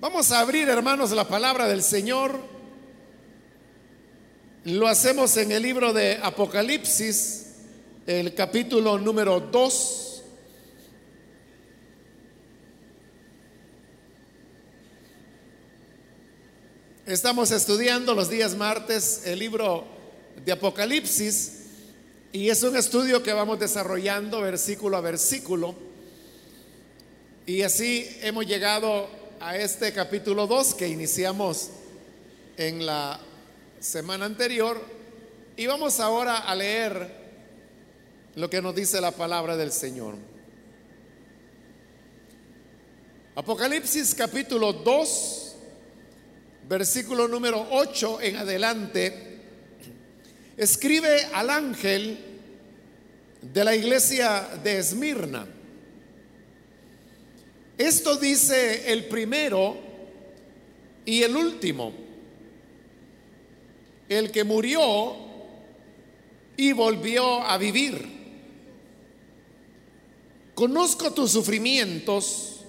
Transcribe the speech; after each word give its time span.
Vamos 0.00 0.32
a 0.32 0.40
abrir, 0.40 0.66
hermanos, 0.66 1.10
la 1.10 1.28
palabra 1.28 1.68
del 1.68 1.82
Señor. 1.82 2.40
Lo 4.64 4.88
hacemos 4.88 5.36
en 5.36 5.52
el 5.52 5.62
libro 5.62 5.92
de 5.92 6.18
Apocalipsis, 6.22 7.48
el 8.06 8.34
capítulo 8.34 8.98
número 8.98 9.40
2. 9.40 10.22
Estamos 17.04 17.50
estudiando 17.50 18.14
los 18.14 18.30
días 18.30 18.56
martes 18.56 19.24
el 19.26 19.38
libro 19.38 19.84
de 20.42 20.52
Apocalipsis 20.52 21.64
y 22.32 22.48
es 22.48 22.62
un 22.62 22.74
estudio 22.74 23.22
que 23.22 23.34
vamos 23.34 23.60
desarrollando 23.60 24.40
versículo 24.40 24.96
a 24.96 25.02
versículo. 25.02 25.74
Y 27.44 27.60
así 27.60 28.08
hemos 28.22 28.46
llegado 28.46 29.19
a 29.40 29.56
este 29.56 29.90
capítulo 29.94 30.46
2 30.46 30.74
que 30.74 30.86
iniciamos 30.86 31.70
en 32.58 32.84
la 32.84 33.18
semana 33.80 34.26
anterior 34.26 34.78
y 35.56 35.64
vamos 35.64 35.98
ahora 35.98 36.40
a 36.40 36.54
leer 36.54 37.10
lo 38.34 38.50
que 38.50 38.60
nos 38.60 38.74
dice 38.74 39.00
la 39.00 39.12
palabra 39.12 39.56
del 39.56 39.72
Señor. 39.72 40.16
Apocalipsis 43.34 44.14
capítulo 44.14 44.74
2, 44.74 45.56
versículo 46.68 47.26
número 47.26 47.66
8 47.70 48.20
en 48.20 48.36
adelante, 48.36 49.38
escribe 50.58 51.24
al 51.32 51.48
ángel 51.48 52.18
de 53.40 53.64
la 53.64 53.74
iglesia 53.74 54.46
de 54.62 54.78
Esmirna 54.78 55.46
esto 57.80 58.16
dice 58.16 58.92
el 58.92 59.06
primero 59.06 59.74
y 61.06 61.22
el 61.22 61.34
último, 61.34 61.94
el 64.06 64.30
que 64.30 64.44
murió 64.44 65.16
y 66.58 66.72
volvió 66.72 67.42
a 67.42 67.56
vivir. 67.56 68.06
Conozco 70.54 71.10
tus 71.14 71.30
sufrimientos 71.30 72.60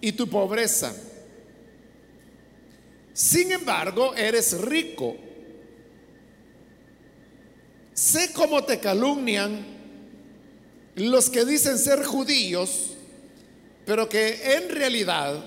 y 0.00 0.10
tu 0.10 0.28
pobreza. 0.28 0.92
Sin 3.12 3.52
embargo, 3.52 4.12
eres 4.16 4.60
rico. 4.60 5.16
Sé 7.94 8.32
cómo 8.32 8.64
te 8.64 8.80
calumnian 8.80 9.64
los 10.96 11.30
que 11.30 11.44
dicen 11.44 11.78
ser 11.78 12.02
judíos 12.04 12.91
pero 13.84 14.08
que 14.08 14.56
en 14.56 14.68
realidad 14.68 15.44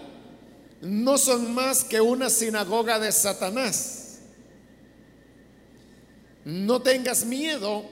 no 0.82 1.18
son 1.18 1.54
más 1.54 1.84
que 1.84 2.02
una 2.02 2.30
sinagoga 2.30 3.00
de 3.00 3.12
Satanás. 3.12 4.20
No 6.44 6.82
tengas 6.82 7.26
miedo 7.26 7.86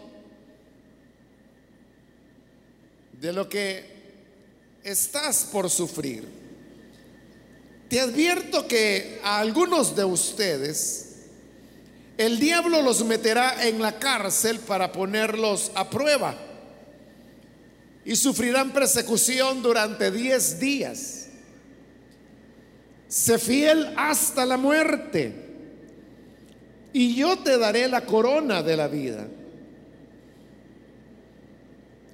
de 3.19 3.33
lo 3.33 3.47
que 3.49 3.85
estás 4.83 5.47
por 5.51 5.69
sufrir. 5.69 6.27
Te 7.89 7.99
advierto 7.99 8.67
que 8.67 9.19
a 9.23 9.39
algunos 9.39 9.95
de 9.95 10.03
ustedes 10.03 11.13
el 12.17 12.39
diablo 12.39 12.81
los 12.81 13.03
meterá 13.05 13.65
en 13.67 13.81
la 13.81 13.97
cárcel 13.97 14.59
para 14.59 14.91
ponerlos 14.91 15.71
a 15.73 15.89
prueba 15.89 16.37
y 18.05 18.15
sufrirán 18.15 18.71
persecución 18.71 19.61
durante 19.61 20.11
diez 20.11 20.59
días. 20.59 21.27
Sé 23.07 23.37
fiel 23.37 23.93
hasta 23.95 24.45
la 24.45 24.57
muerte 24.57 25.33
y 26.91 27.15
yo 27.15 27.37
te 27.39 27.57
daré 27.57 27.87
la 27.87 28.01
corona 28.05 28.61
de 28.61 28.77
la 28.77 28.87
vida. 28.87 29.27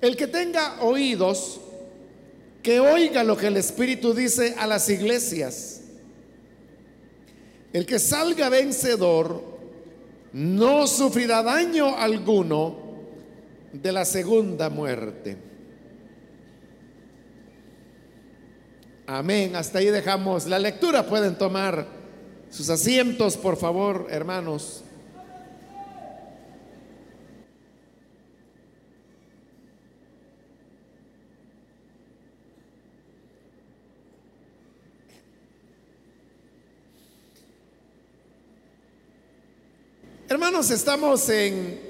El 0.02 0.16
que 0.16 0.28
tenga 0.28 0.82
oídos, 0.82 1.60
que 2.64 2.80
oiga 2.80 3.24
lo 3.24 3.36
que 3.36 3.48
el 3.48 3.58
Espíritu 3.58 4.14
dice 4.14 4.56
a 4.58 4.68
las 4.68 4.90
iglesias. 4.90 5.82
El 7.74 7.86
que 7.86 8.00
salga 8.00 8.50
vencedor 8.50 9.44
no 10.34 10.88
sufrirá 10.88 11.44
daño 11.44 11.98
alguno 11.98 12.78
de 13.74 13.92
la 13.92 14.06
segunda 14.06 14.70
muerte. 14.70 15.49
Amén. 19.12 19.56
Hasta 19.56 19.80
ahí 19.80 19.88
dejamos 19.88 20.46
la 20.46 20.60
lectura. 20.60 21.04
Pueden 21.08 21.36
tomar 21.36 21.88
sus 22.52 22.70
asientos, 22.70 23.38
por 23.38 23.58
favor, 23.58 24.06
hermanos. 24.12 24.84
Hermanos, 40.28 40.70
estamos 40.70 41.28
en 41.30 41.82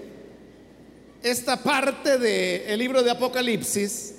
esta 1.22 1.62
parte 1.62 2.18
del 2.18 2.80
libro 2.80 3.04
de 3.04 3.12
Apocalipsis 3.12 4.16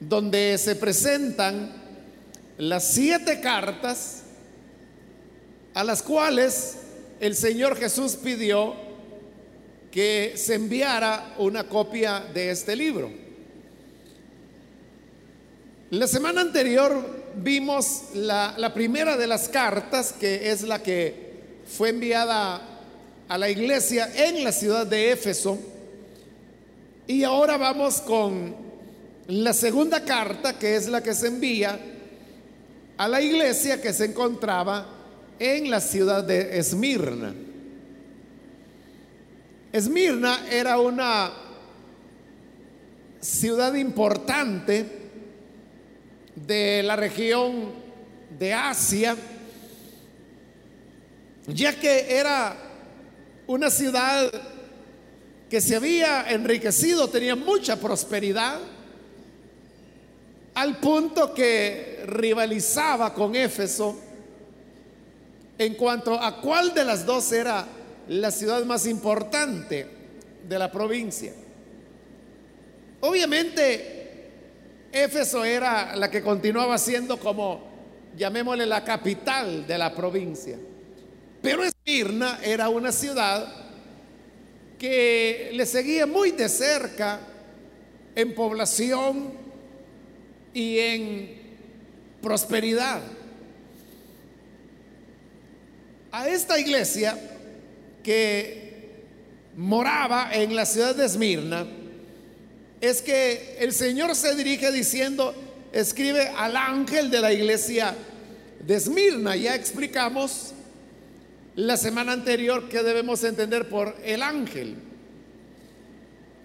donde 0.00 0.58
se 0.58 0.76
presentan 0.76 1.85
las 2.58 2.88
siete 2.88 3.40
cartas 3.40 4.22
a 5.74 5.84
las 5.84 6.02
cuales 6.02 6.78
el 7.20 7.36
Señor 7.36 7.76
Jesús 7.76 8.16
pidió 8.16 8.74
que 9.90 10.34
se 10.36 10.54
enviara 10.54 11.34
una 11.38 11.64
copia 11.64 12.20
de 12.32 12.50
este 12.50 12.74
libro. 12.76 13.10
La 15.90 16.06
semana 16.06 16.40
anterior 16.40 17.24
vimos 17.36 18.04
la, 18.14 18.72
primera 18.74 19.16
de 19.16 19.26
las 19.26 19.48
cartas, 19.48 20.12
que 20.12 20.50
es 20.50 20.62
la 20.62 20.82
que 20.82 21.60
fue 21.66 21.90
enviada 21.90 22.60
a 23.28 23.38
la 23.38 23.50
iglesia 23.50 24.10
en 24.14 24.44
la 24.44 24.52
ciudad 24.52 24.86
de 24.86 25.12
Éfeso. 25.12 25.58
Y 27.06 27.22
ahora 27.22 27.56
vamos 27.56 28.00
con 28.00 28.56
la 29.28 29.52
segunda 29.52 30.04
carta, 30.04 30.58
que 30.58 30.76
es 30.76 30.88
la 30.88 31.02
que 31.02 31.14
se 31.14 31.28
envía 31.28 31.95
a 32.96 33.08
la 33.08 33.20
iglesia 33.20 33.80
que 33.80 33.92
se 33.92 34.06
encontraba 34.06 34.86
en 35.38 35.70
la 35.70 35.80
ciudad 35.80 36.24
de 36.24 36.58
Esmirna. 36.58 37.34
Esmirna 39.72 40.46
era 40.50 40.78
una 40.78 41.32
ciudad 43.20 43.74
importante 43.74 44.86
de 46.34 46.82
la 46.82 46.96
región 46.96 47.72
de 48.38 48.54
Asia, 48.54 49.16
ya 51.46 51.78
que 51.78 52.16
era 52.16 52.56
una 53.46 53.70
ciudad 53.70 54.30
que 55.50 55.60
se 55.60 55.76
había 55.76 56.30
enriquecido, 56.30 57.08
tenía 57.08 57.36
mucha 57.36 57.76
prosperidad, 57.76 58.58
al 60.56 60.78
punto 60.78 61.34
que 61.34 62.02
rivalizaba 62.06 63.12
con 63.12 63.36
Éfeso 63.36 63.94
en 65.58 65.74
cuanto 65.74 66.14
a 66.14 66.40
cuál 66.40 66.72
de 66.72 66.82
las 66.82 67.04
dos 67.04 67.30
era 67.32 67.66
la 68.08 68.30
ciudad 68.30 68.64
más 68.64 68.86
importante 68.86 69.86
de 70.48 70.58
la 70.58 70.72
provincia. 70.72 71.32
Obviamente, 73.00 74.30
Éfeso 74.90 75.44
era 75.44 75.94
la 75.94 76.10
que 76.10 76.22
continuaba 76.22 76.78
siendo 76.78 77.20
como, 77.20 77.60
llamémosle, 78.16 78.64
la 78.64 78.82
capital 78.82 79.66
de 79.66 79.76
la 79.76 79.94
provincia. 79.94 80.56
Pero 81.42 81.64
Esmirna 81.64 82.38
era 82.42 82.70
una 82.70 82.92
ciudad 82.92 83.46
que 84.78 85.50
le 85.52 85.66
seguía 85.66 86.06
muy 86.06 86.30
de 86.30 86.48
cerca 86.48 87.20
en 88.14 88.34
población, 88.34 89.45
y 90.56 90.78
en 90.78 91.28
prosperidad. 92.22 93.02
A 96.10 96.30
esta 96.30 96.58
iglesia 96.58 97.14
que 98.02 99.02
moraba 99.54 100.30
en 100.32 100.56
la 100.56 100.64
ciudad 100.64 100.96
de 100.96 101.04
Esmirna, 101.04 101.66
es 102.80 103.02
que 103.02 103.58
el 103.60 103.74
Señor 103.74 104.14
se 104.14 104.34
dirige 104.34 104.72
diciendo, 104.72 105.34
escribe 105.72 106.28
al 106.28 106.56
ángel 106.56 107.10
de 107.10 107.20
la 107.20 107.34
iglesia 107.34 107.94
de 108.66 108.76
Esmirna. 108.76 109.36
Ya 109.36 109.54
explicamos 109.54 110.54
la 111.54 111.76
semana 111.76 112.12
anterior 112.12 112.70
que 112.70 112.82
debemos 112.82 113.22
entender 113.24 113.68
por 113.68 113.94
el 114.02 114.22
ángel. 114.22 114.76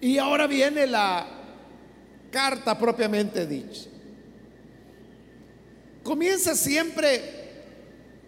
Y 0.01 0.17
ahora 0.17 0.47
viene 0.47 0.85
la 0.85 1.25
carta 2.29 2.77
propiamente 2.77 3.47
dicha. 3.47 3.90
Comienza 6.03 6.55
siempre 6.55 7.21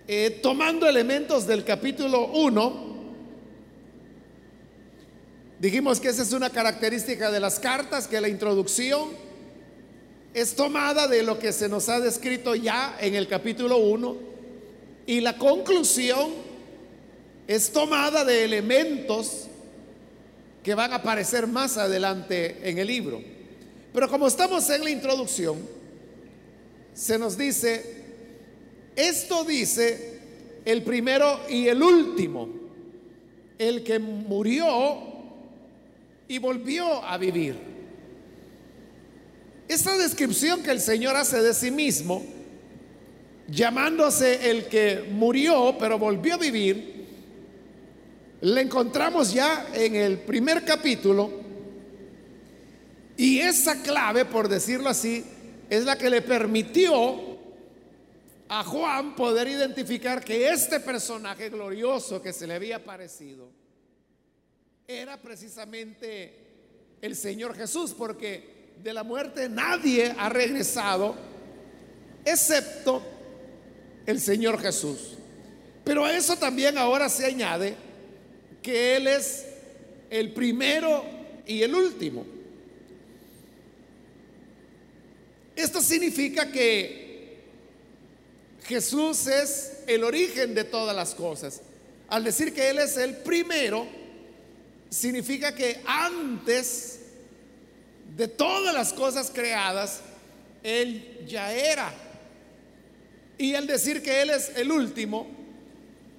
eh, 0.08 0.40
tomando 0.42 0.88
elementos 0.88 1.48
del 1.48 1.64
capítulo 1.64 2.28
1. 2.28 2.94
Dijimos 5.60 6.00
que 6.00 6.10
esa 6.10 6.24
es 6.24 6.34
una 6.34 6.50
característica 6.50 7.32
de 7.32 7.40
las 7.40 7.60
cartas, 7.60 8.08
que 8.08 8.20
la 8.20 8.28
introducción 8.28 9.10
es 10.34 10.56
tomada 10.56 11.08
de 11.08 11.24
lo 11.24 11.40
que 11.40 11.54
se 11.54 11.70
nos 11.70 11.90
ha 11.90 12.00
descrito 12.00 12.56
ya 12.56 12.98
en 13.00 13.16
el 13.16 13.28
capítulo 13.28 13.78
1 13.78 14.18
y 15.06 15.22
la 15.22 15.38
conclusión 15.38 16.32
es 17.48 17.72
tomada 17.72 18.26
de 18.26 18.44
elementos 18.44 19.48
que 20.64 20.76
van 20.76 20.92
a 20.92 20.96
aparecer 20.96 21.46
más 21.46 21.78
adelante 21.78 22.58
en 22.64 22.78
el 22.80 22.88
libro. 22.88 23.22
Pero 23.94 24.10
como 24.10 24.28
estamos 24.28 24.70
en 24.70 24.84
la 24.84 24.90
introducción, 24.90 25.58
se 26.94 27.18
nos 27.18 27.38
dice, 27.38 28.04
esto 28.96 29.44
dice 29.44 30.20
el 30.66 30.84
primero 30.84 31.42
y 31.50 31.68
el 31.68 31.82
último, 31.82 32.50
el 33.58 33.84
que 33.84 34.00
murió 34.00 35.14
y 36.28 36.38
volvió 36.38 37.04
a 37.04 37.18
vivir. 37.18 37.56
Esta 39.68 39.98
descripción 39.98 40.62
que 40.62 40.72
el 40.72 40.80
Señor 40.80 41.16
hace 41.16 41.42
de 41.42 41.54
sí 41.54 41.72
mismo, 41.72 42.24
llamándose 43.48 44.50
el 44.50 44.68
que 44.68 45.06
murió 45.10 45.76
pero 45.80 45.98
volvió 45.98 46.36
a 46.36 46.38
vivir, 46.38 46.94
la 48.42 48.62
encontramos 48.62 49.34
ya 49.34 49.68
en 49.74 49.96
el 49.96 50.20
primer 50.20 50.66
capítulo 50.66 51.32
y 53.16 53.40
esa 53.40 53.82
clave, 53.82 54.26
por 54.26 54.50
decirlo 54.50 54.90
así, 54.90 55.24
es 55.78 55.86
la 55.86 55.98
que 55.98 56.08
le 56.08 56.22
permitió 56.22 57.20
a 58.48 58.64
Juan 58.64 59.16
poder 59.16 59.48
identificar 59.48 60.24
que 60.24 60.50
este 60.50 60.80
personaje 60.80 61.50
glorioso 61.50 62.22
que 62.22 62.32
se 62.32 62.46
le 62.46 62.54
había 62.54 62.84
parecido 62.84 63.50
era 64.88 65.20
precisamente 65.20 66.32
el 67.02 67.16
Señor 67.16 67.56
Jesús, 67.56 67.96
porque 67.98 68.74
de 68.84 68.94
la 68.94 69.04
muerte 69.04 69.50
nadie 69.50 70.14
ha 70.16 70.30
regresado 70.30 71.16
excepto 72.24 73.02
el 74.06 74.20
Señor 74.20 74.62
Jesús. 74.62 75.18
Pero 75.84 76.06
a 76.06 76.16
eso 76.16 76.36
también 76.36 76.78
ahora 76.78 77.10
se 77.10 77.26
añade 77.26 77.76
que 78.62 78.96
Él 78.96 79.08
es 79.08 79.48
el 80.12 80.34
primero 80.34 81.04
y 81.48 81.64
el 81.64 81.74
último. 81.74 82.43
Esto 85.56 85.82
significa 85.82 86.52
que 86.52 87.04
Jesús 88.66 89.28
es 89.28 89.84
el 89.88 90.04
origen 90.04 90.56
de 90.56 90.64
todas 90.64 90.96
las 90.96 91.14
cosas. 91.14 91.62
Al 92.08 92.24
decir 92.24 92.54
que 92.54 92.70
Él 92.70 92.80
es 92.80 92.98
el 92.98 93.18
primero, 93.18 93.88
significa 94.90 95.54
que 95.54 95.82
antes 95.86 97.00
de 98.16 98.28
todas 98.28 98.74
las 98.74 98.94
cosas 98.94 99.32
creadas, 99.34 100.00
Él 100.64 101.26
ya 101.28 101.54
era. 101.54 101.94
Y 103.38 103.56
al 103.56 103.68
decir 103.68 104.02
que 104.02 104.22
Él 104.22 104.30
es 104.30 104.52
el 104.56 104.72
último, 104.72 105.28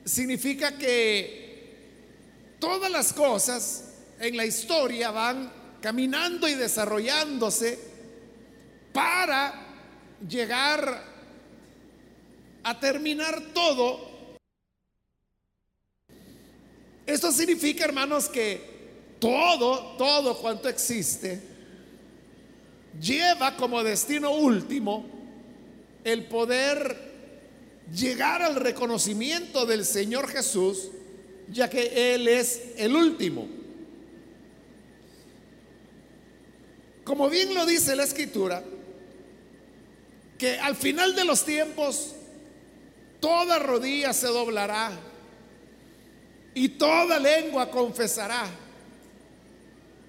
significa 0.05 0.77
que 0.77 1.45
todas 2.59 2.91
las 2.91 3.13
cosas 3.13 3.85
en 4.21 4.37
la 4.37 4.45
historia 4.45 5.11
van 5.11 5.53
caminando 5.81 6.49
y 6.49 6.55
desarrollándose 6.55 7.94
para 8.95 9.53
llegar 10.27 11.03
a 12.63 12.81
terminar 12.81 13.43
todo. 13.53 14.39
Esto 17.05 17.31
significa, 17.33 17.85
hermanos, 17.85 18.29
que 18.29 19.19
todo, 19.19 19.97
todo 19.99 20.39
cuanto 20.39 20.69
existe, 20.69 21.43
lleva 22.99 23.57
como 23.57 23.83
destino 23.83 24.31
último 24.31 25.05
el 26.05 26.25
poder 26.27 27.13
llegar 27.93 28.43
al 28.43 28.55
reconocimiento 28.55 29.67
del 29.67 29.85
Señor 29.85 30.29
Jesús 30.29 30.91
ya 31.49 31.69
que 31.69 32.15
Él 32.15 32.29
es 32.29 32.61
el 32.77 32.95
último. 32.95 33.49
Como 37.05 37.29
bien 37.29 37.55
lo 37.55 37.67
dice 37.67 37.95
la 37.95 38.05
escritura, 38.05 38.65
que 40.39 40.59
al 40.59 40.77
final 40.77 41.15
de 41.15 41.25
los 41.25 41.45
tiempos 41.45 42.15
toda 43.21 43.59
rodilla 43.59 44.13
se 44.13 44.27
doblará 44.27 44.93
y 46.55 46.69
toda 46.71 47.19
lengua 47.19 47.71
confesará 47.71 48.47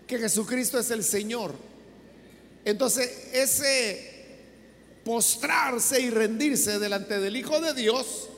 que 0.08 0.20
Jesucristo 0.20 0.80
es 0.80 0.92
el 0.92 1.04
Señor. 1.04 1.54
Entonces 2.64 3.30
ese 3.34 4.14
postrarse 5.04 6.02
y 6.02 6.10
rendirse 6.10 6.80
delante 6.80 7.20
del 7.20 7.38
Hijo 7.38 7.60
de 7.62 7.74
Dios 7.74 8.30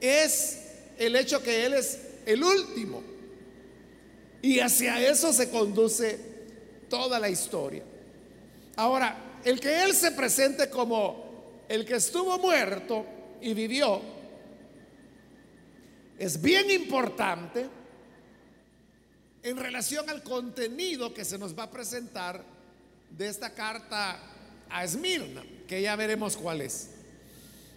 es 0.00 0.58
el 0.98 1.16
hecho 1.16 1.42
que 1.42 1.66
Él 1.66 1.74
es 1.74 1.98
el 2.26 2.42
último. 2.42 3.02
Y 4.42 4.60
hacia 4.60 5.00
eso 5.08 5.32
se 5.32 5.50
conduce 5.50 6.18
toda 6.88 7.18
la 7.18 7.30
historia. 7.30 7.82
Ahora, 8.76 9.16
el 9.44 9.60
que 9.60 9.82
Él 9.84 9.94
se 9.94 10.12
presente 10.12 10.70
como 10.70 11.64
el 11.68 11.84
que 11.84 11.96
estuvo 11.96 12.38
muerto 12.38 13.06
y 13.40 13.54
vivió, 13.54 14.00
es 16.18 16.40
bien 16.40 16.70
importante 16.70 17.66
en 19.42 19.56
relación 19.56 20.08
al 20.08 20.22
contenido 20.22 21.12
que 21.12 21.24
se 21.24 21.38
nos 21.38 21.56
va 21.58 21.64
a 21.64 21.70
presentar 21.70 22.42
de 23.10 23.28
esta 23.28 23.50
carta 23.50 24.18
a 24.70 24.84
Esmirna, 24.84 25.44
que 25.68 25.82
ya 25.82 25.94
veremos 25.96 26.36
cuál 26.36 26.62
es. 26.62 26.90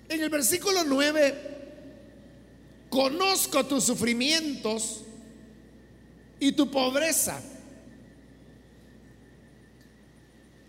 En 0.08 0.22
el 0.22 0.30
versículo 0.30 0.84
9 0.86 1.58
conozco 2.90 3.66
tus 3.66 3.84
sufrimientos 3.84 5.04
y 6.40 6.54
tu 6.54 6.72
pobreza. 6.72 7.42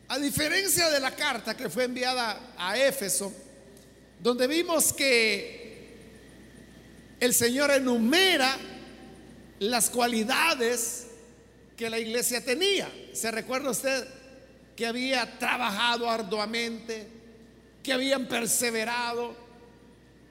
A 0.08 0.18
diferencia 0.18 0.88
de 0.90 1.00
la 1.00 1.14
carta 1.14 1.56
que 1.56 1.68
fue 1.68 1.84
enviada 1.84 2.54
a 2.56 2.78
Éfeso, 2.78 3.32
donde 4.20 4.46
vimos 4.46 4.92
que 4.92 5.96
el 7.20 7.34
Señor 7.34 7.70
enumera 7.70 8.56
las 9.60 9.90
cualidades 9.90 11.08
que 11.76 11.90
la 11.90 11.98
iglesia 11.98 12.44
tenía. 12.44 12.90
¿Se 13.12 13.30
recuerda 13.30 13.70
usted 13.70 14.06
que 14.74 14.86
había 14.86 15.38
trabajado 15.38 16.08
arduamente, 16.08 17.06
que 17.82 17.92
habían 17.92 18.26
perseverado? 18.26 19.48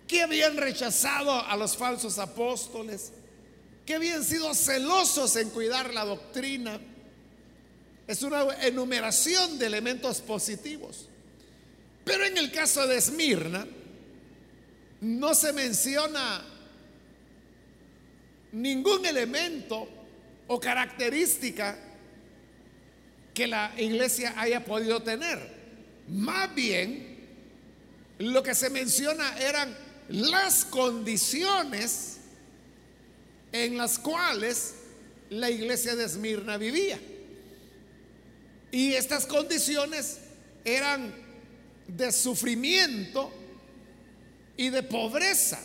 que 0.07 0.21
habían 0.21 0.55
rechazado 0.57 1.33
a 1.33 1.55
los 1.57 1.75
falsos 1.75 2.17
apóstoles, 2.17 3.11
que 3.85 3.95
habían 3.95 4.23
sido 4.23 4.53
celosos 4.53 5.35
en 5.35 5.49
cuidar 5.49 5.93
la 5.93 6.05
doctrina. 6.05 6.79
Es 8.07 8.23
una 8.23 8.43
enumeración 8.65 9.59
de 9.59 9.65
elementos 9.65 10.21
positivos. 10.21 11.09
Pero 12.05 12.23
en 12.23 12.37
el 12.37 12.51
caso 12.51 12.87
de 12.87 12.97
Esmirna, 12.97 13.67
no 15.01 15.35
se 15.35 15.51
menciona 15.53 16.41
ningún 18.53 19.05
elemento 19.05 19.87
o 20.47 20.59
característica 20.59 21.77
que 23.33 23.45
la 23.45 23.73
iglesia 23.77 24.33
haya 24.37 24.63
podido 24.63 25.03
tener. 25.03 25.57
Más 26.07 26.55
bien, 26.55 27.17
lo 28.19 28.41
que 28.41 28.55
se 28.55 28.69
menciona 28.69 29.37
eran 29.37 29.75
las 30.09 30.65
condiciones 30.65 32.17
en 33.51 33.77
las 33.77 33.99
cuales 33.99 34.75
la 35.29 35.49
iglesia 35.49 35.95
de 35.95 36.05
Esmirna 36.05 36.57
vivía. 36.57 36.99
Y 38.77 38.93
estas 38.93 39.25
condiciones 39.25 40.19
eran 40.63 41.11
de 41.87 42.11
sufrimiento 42.11 43.33
y 44.55 44.69
de 44.69 44.83
pobreza. 44.83 45.59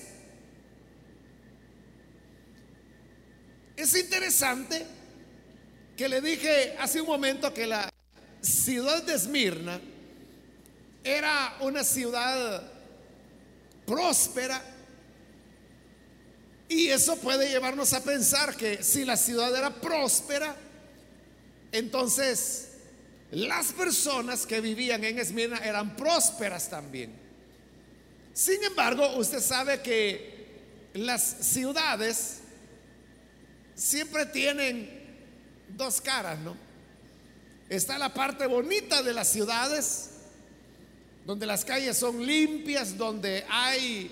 Es 3.76 3.94
interesante 3.98 4.86
que 5.94 6.08
le 6.08 6.22
dije 6.22 6.74
hace 6.78 7.02
un 7.02 7.06
momento 7.06 7.52
que 7.52 7.66
la 7.66 7.92
ciudad 8.40 9.02
de 9.02 9.12
Esmirna 9.12 9.78
era 11.04 11.58
una 11.60 11.84
ciudad 11.84 12.62
próspera. 13.84 14.58
Y 16.66 16.88
eso 16.88 17.16
puede 17.16 17.50
llevarnos 17.50 17.92
a 17.92 18.02
pensar 18.02 18.56
que 18.56 18.82
si 18.82 19.04
la 19.04 19.18
ciudad 19.18 19.54
era 19.54 19.68
próspera, 19.68 20.56
entonces 21.72 22.71
las 23.32 23.72
personas 23.72 24.46
que 24.46 24.60
vivían 24.60 25.02
en 25.04 25.18
Esmirna 25.18 25.58
eran 25.58 25.96
prósperas 25.96 26.68
también. 26.68 27.12
Sin 28.34 28.62
embargo, 28.62 29.16
usted 29.16 29.40
sabe 29.40 29.80
que 29.80 30.90
las 30.94 31.22
ciudades 31.22 32.40
siempre 33.74 34.26
tienen 34.26 34.88
dos 35.70 36.00
caras, 36.02 36.38
¿no? 36.40 36.54
Está 37.70 37.96
la 37.96 38.12
parte 38.12 38.46
bonita 38.46 39.02
de 39.02 39.14
las 39.14 39.28
ciudades, 39.28 40.10
donde 41.24 41.46
las 41.46 41.64
calles 41.64 41.96
son 41.96 42.26
limpias, 42.26 42.98
donde 42.98 43.46
hay 43.48 44.10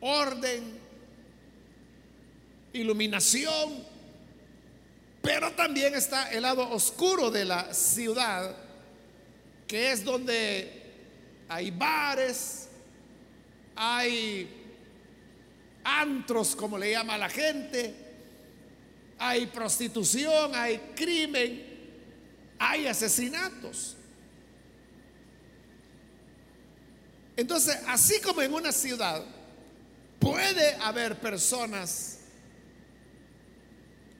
orden, 0.00 0.76
iluminación, 2.72 3.89
pero 5.22 5.52
también 5.52 5.94
está 5.94 6.30
el 6.30 6.42
lado 6.42 6.68
oscuro 6.70 7.30
de 7.30 7.44
la 7.44 7.74
ciudad, 7.74 8.56
que 9.66 9.92
es 9.92 10.04
donde 10.04 10.82
hay 11.48 11.70
bares, 11.70 12.68
hay 13.76 14.48
antros, 15.84 16.56
como 16.56 16.78
le 16.78 16.92
llama 16.92 17.18
la 17.18 17.28
gente, 17.28 17.94
hay 19.18 19.46
prostitución, 19.46 20.52
hay 20.54 20.78
crimen, 20.96 21.66
hay 22.58 22.86
asesinatos. 22.86 23.96
Entonces, 27.36 27.78
así 27.86 28.20
como 28.20 28.42
en 28.42 28.52
una 28.52 28.72
ciudad 28.72 29.24
puede 30.18 30.74
haber 30.76 31.18
personas 31.20 32.18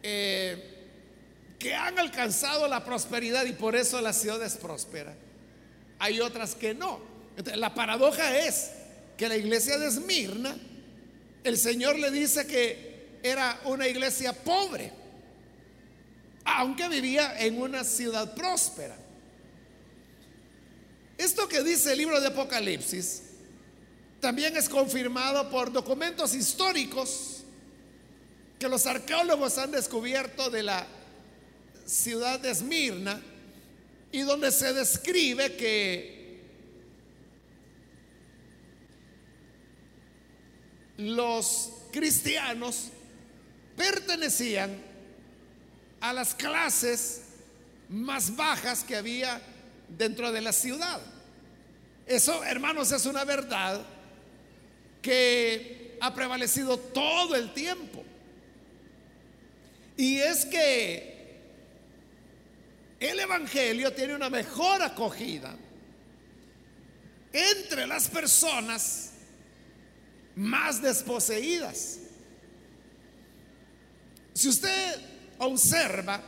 eh, 0.03 0.70
que 1.61 1.75
han 1.75 1.99
alcanzado 1.99 2.67
la 2.67 2.83
prosperidad 2.83 3.45
y 3.45 3.53
por 3.53 3.77
eso 3.77 4.01
la 4.01 4.15
ciudad 4.15 4.43
es 4.43 4.57
próspera, 4.57 5.15
hay 5.99 6.19
otras 6.21 6.55
que 6.55 6.75
no. 6.75 6.99
la 7.55 7.75
paradoja 7.75 8.39
es 8.39 8.71
que 9.17 9.29
la 9.29 9.37
iglesia 9.37 9.79
de 9.79 9.89
Esmirna, 9.89 10.57
el 11.45 11.59
Señor 11.59 11.99
le 11.99 12.11
dice 12.11 12.47
que 12.47 13.19
era 13.23 13.61
una 13.67 13.87
iglesia 13.87 14.33
pobre, 14.33 14.91
aunque 16.47 16.89
vivía 16.89 17.39
en 17.39 17.61
una 17.61 17.85
ciudad 17.85 18.35
próspera. 18.35 18.97
Esto 21.19 21.47
que 21.47 21.63
dice 21.63 21.93
el 21.93 21.99
libro 21.99 22.19
de 22.23 22.29
Apocalipsis 22.29 23.25
también 24.21 24.57
es 24.57 24.67
confirmado 24.67 25.51
por 25.51 25.71
documentos 25.71 26.35
históricos 26.35 27.43
que 28.59 28.69
los 28.69 28.87
arqueólogos 28.87 29.59
han 29.59 29.73
descubierto 29.73 30.49
de 30.49 30.63
la 30.63 30.87
ciudad 31.91 32.39
de 32.39 32.51
Esmirna 32.51 33.21
y 34.13 34.21
donde 34.21 34.53
se 34.53 34.73
describe 34.73 35.57
que 35.57 36.41
los 40.99 41.73
cristianos 41.91 42.91
pertenecían 43.77 44.77
a 46.01 46.13
las 46.13 46.35
clases 46.35 47.23
más 47.89 48.37
bajas 48.37 48.85
que 48.85 48.95
había 48.95 49.43
dentro 49.89 50.31
de 50.31 50.43
la 50.43 50.53
ciudad. 50.53 51.01
Eso, 52.07 52.45
hermanos, 52.45 52.93
es 52.93 53.05
una 53.05 53.25
verdad 53.25 53.85
que 55.03 55.97
ha 56.01 56.15
prevalecido 56.15 56.79
todo 56.79 57.35
el 57.35 57.53
tiempo. 57.53 58.05
Y 59.97 60.19
es 60.19 60.47
que 60.47 61.20
el 63.01 63.19
Evangelio 63.19 63.93
tiene 63.95 64.15
una 64.15 64.29
mejor 64.29 64.83
acogida 64.83 65.57
entre 67.33 67.87
las 67.87 68.09
personas 68.09 69.13
más 70.37 70.83
desposeídas. 70.83 71.99
Si 74.35 74.49
usted 74.49 75.01
observa 75.39 76.21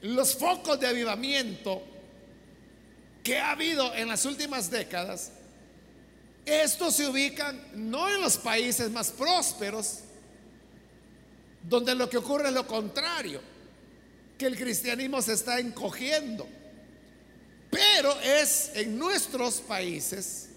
los 0.00 0.34
focos 0.34 0.80
de 0.80 0.86
avivamiento 0.86 1.82
que 3.22 3.38
ha 3.38 3.50
habido 3.50 3.94
en 3.94 4.08
las 4.08 4.24
últimas 4.24 4.70
décadas, 4.70 5.32
estos 6.46 6.94
se 6.94 7.08
ubican 7.08 7.60
no 7.74 8.08
en 8.08 8.22
los 8.22 8.38
países 8.38 8.90
más 8.90 9.10
prósperos, 9.10 10.00
donde 11.62 11.94
lo 11.94 12.08
que 12.08 12.18
ocurre 12.18 12.48
es 12.48 12.54
lo 12.54 12.66
contrario, 12.66 13.40
que 14.38 14.46
el 14.46 14.56
cristianismo 14.56 15.22
se 15.22 15.32
está 15.32 15.58
encogiendo, 15.58 16.46
pero 17.70 18.18
es 18.20 18.70
en 18.74 18.98
nuestros 18.98 19.60
países, 19.60 20.48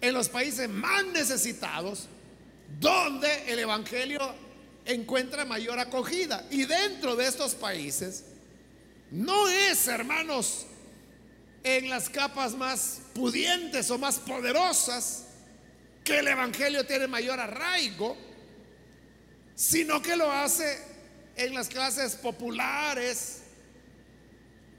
en 0.00 0.12
los 0.12 0.28
países 0.28 0.68
más 0.68 1.04
necesitados, 1.06 2.08
donde 2.80 3.52
el 3.52 3.60
Evangelio 3.60 4.20
encuentra 4.84 5.44
mayor 5.44 5.78
acogida. 5.78 6.46
Y 6.50 6.64
dentro 6.64 7.16
de 7.16 7.26
estos 7.26 7.54
países, 7.54 8.24
no 9.10 9.48
es, 9.48 9.86
hermanos, 9.86 10.66
en 11.62 11.88
las 11.88 12.08
capas 12.08 12.54
más 12.54 13.00
pudientes 13.14 13.90
o 13.90 13.98
más 13.98 14.18
poderosas 14.18 15.24
que 16.04 16.18
el 16.18 16.28
Evangelio 16.28 16.86
tiene 16.86 17.08
mayor 17.08 17.40
arraigo, 17.40 18.16
sino 19.56 20.00
que 20.00 20.16
lo 20.16 20.30
hace 20.30 20.95
en 21.36 21.54
las 21.54 21.68
clases 21.68 22.14
populares 22.14 23.42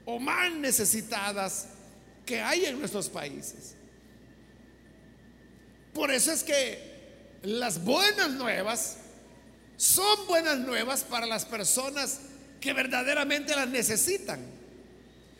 o 0.04 0.18
más 0.18 0.52
necesitadas 0.52 1.68
que 2.26 2.40
hay 2.40 2.66
en 2.66 2.78
nuestros 2.78 3.08
países. 3.08 3.74
Por 5.94 6.10
eso 6.10 6.32
es 6.32 6.42
que 6.42 6.98
las 7.42 7.82
buenas 7.82 8.30
nuevas 8.30 8.98
son 9.76 10.26
buenas 10.26 10.58
nuevas 10.58 11.04
para 11.04 11.26
las 11.26 11.44
personas 11.44 12.20
que 12.60 12.72
verdaderamente 12.72 13.54
las 13.54 13.68
necesitan. 13.68 14.40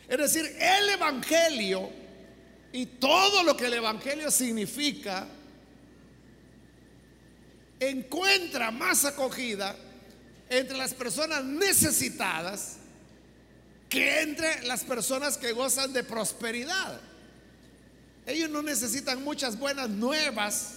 Es 0.07 0.17
decir, 0.17 0.45
el 0.59 0.89
Evangelio 0.89 1.89
y 2.71 2.85
todo 2.85 3.43
lo 3.43 3.57
que 3.57 3.65
el 3.65 3.73
Evangelio 3.73 4.31
significa 4.31 5.27
encuentra 7.79 8.71
más 8.71 9.05
acogida 9.05 9.75
entre 10.49 10.77
las 10.77 10.93
personas 10.93 11.43
necesitadas 11.43 12.77
que 13.87 14.21
entre 14.21 14.63
las 14.63 14.83
personas 14.83 15.37
que 15.37 15.51
gozan 15.51 15.93
de 15.93 16.03
prosperidad. 16.03 16.99
Ellos 18.25 18.49
no 18.49 18.61
necesitan 18.61 19.23
muchas 19.23 19.57
buenas 19.57 19.89
nuevas 19.89 20.75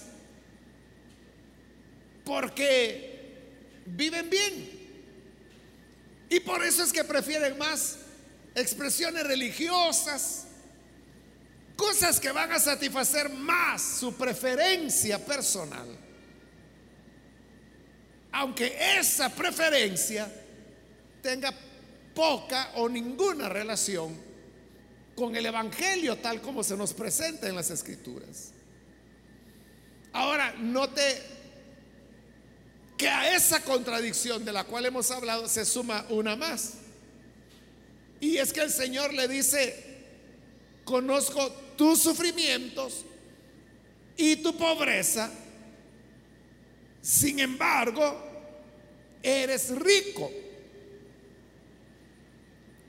porque 2.25 3.13
viven 3.85 4.29
bien. 4.29 4.83
Y 6.29 6.39
por 6.39 6.63
eso 6.63 6.83
es 6.83 6.91
que 6.91 7.03
prefieren 7.03 7.57
más 7.59 7.97
expresiones 8.55 9.23
religiosas, 9.25 10.45
cosas 11.75 12.19
que 12.19 12.31
van 12.31 12.51
a 12.51 12.59
satisfacer 12.59 13.29
más 13.29 13.81
su 13.99 14.15
preferencia 14.15 15.23
personal. 15.23 16.02
Aunque 18.33 18.75
esa 18.99 19.29
preferencia 19.29 20.29
tenga 21.21 21.53
poca 22.13 22.71
o 22.75 22.89
ninguna 22.89 23.47
relación 23.47 24.15
con 25.15 25.35
el 25.35 25.45
Evangelio 25.45 26.17
tal 26.17 26.41
como 26.41 26.63
se 26.63 26.75
nos 26.75 26.93
presenta 26.93 27.47
en 27.47 27.55
las 27.55 27.69
Escrituras. 27.69 28.51
Ahora, 30.11 30.53
note 30.57 31.21
que 32.97 33.07
a 33.07 33.35
esa 33.35 33.61
contradicción 33.61 34.45
de 34.45 34.51
la 34.51 34.63
cual 34.63 34.85
hemos 34.85 35.09
hablado 35.11 35.47
se 35.47 35.65
suma 35.65 36.05
una 36.09 36.35
más. 36.35 36.73
Y 38.19 38.37
es 38.37 38.53
que 38.53 38.61
el 38.61 38.71
Señor 38.71 39.13
le 39.13 39.27
dice, 39.27 39.75
conozco 40.85 41.49
tus 41.77 41.99
sufrimientos 41.99 43.05
y 44.15 44.37
tu 44.37 44.55
pobreza, 44.55 45.31
sin 47.03 47.41
embargo, 47.41 48.17
eres 49.21 49.69
rico. 49.75 50.31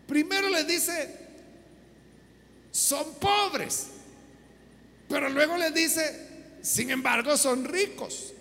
Primero 0.07 0.49
le 0.49 0.63
dice, 0.63 1.19
son 2.71 3.15
pobres, 3.17 3.89
pero 5.09 5.29
luego 5.29 5.57
le 5.57 5.73
dice, 5.73 6.29
sin 6.63 6.91
embargo, 6.91 7.37
son 7.37 7.65
ricos. 7.65 8.33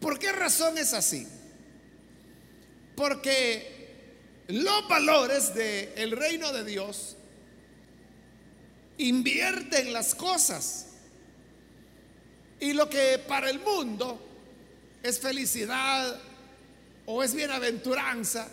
¿Por 0.00 0.18
qué 0.18 0.32
razón 0.32 0.76
es 0.76 0.92
así? 0.92 1.24
Porque 2.96 4.42
los 4.48 4.88
valores 4.88 5.54
del 5.54 6.10
reino 6.10 6.52
de 6.52 6.64
Dios 6.64 7.16
invierten 8.96 9.92
las 9.92 10.16
cosas. 10.16 10.87
Y 12.60 12.72
lo 12.72 12.88
que 12.88 13.18
para 13.26 13.50
el 13.50 13.60
mundo 13.60 14.20
es 15.02 15.20
felicidad 15.20 16.18
o 17.06 17.22
es 17.22 17.34
bienaventuranza, 17.34 18.48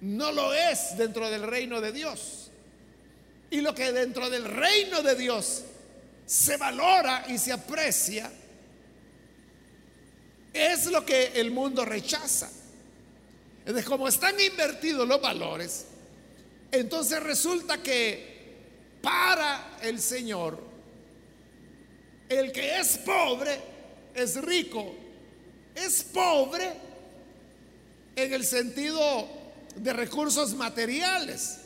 no 0.00 0.32
lo 0.32 0.54
es 0.54 0.96
dentro 0.96 1.28
del 1.28 1.42
reino 1.42 1.80
de 1.80 1.92
Dios. 1.92 2.50
Y 3.50 3.60
lo 3.60 3.74
que 3.74 3.92
dentro 3.92 4.30
del 4.30 4.44
reino 4.44 5.02
de 5.02 5.14
Dios 5.14 5.62
se 6.26 6.56
valora 6.56 7.24
y 7.28 7.38
se 7.38 7.52
aprecia 7.52 8.30
es 10.52 10.86
lo 10.86 11.04
que 11.04 11.32
el 11.34 11.50
mundo 11.50 11.84
rechaza. 11.84 12.50
Es 13.64 13.84
como 13.84 14.08
están 14.08 14.38
invertidos 14.40 15.06
los 15.06 15.20
valores, 15.20 15.86
entonces 16.70 17.22
resulta 17.22 17.82
que 17.82 18.36
para 19.02 19.78
el 19.82 20.00
Señor, 20.00 20.58
el 22.28 22.52
que 22.52 22.80
es 22.80 22.98
pobre 22.98 23.58
es 24.14 24.40
rico. 24.42 24.94
Es 25.74 26.02
pobre 26.02 26.72
en 28.16 28.32
el 28.32 28.44
sentido 28.44 29.28
de 29.76 29.92
recursos 29.92 30.54
materiales. 30.54 31.58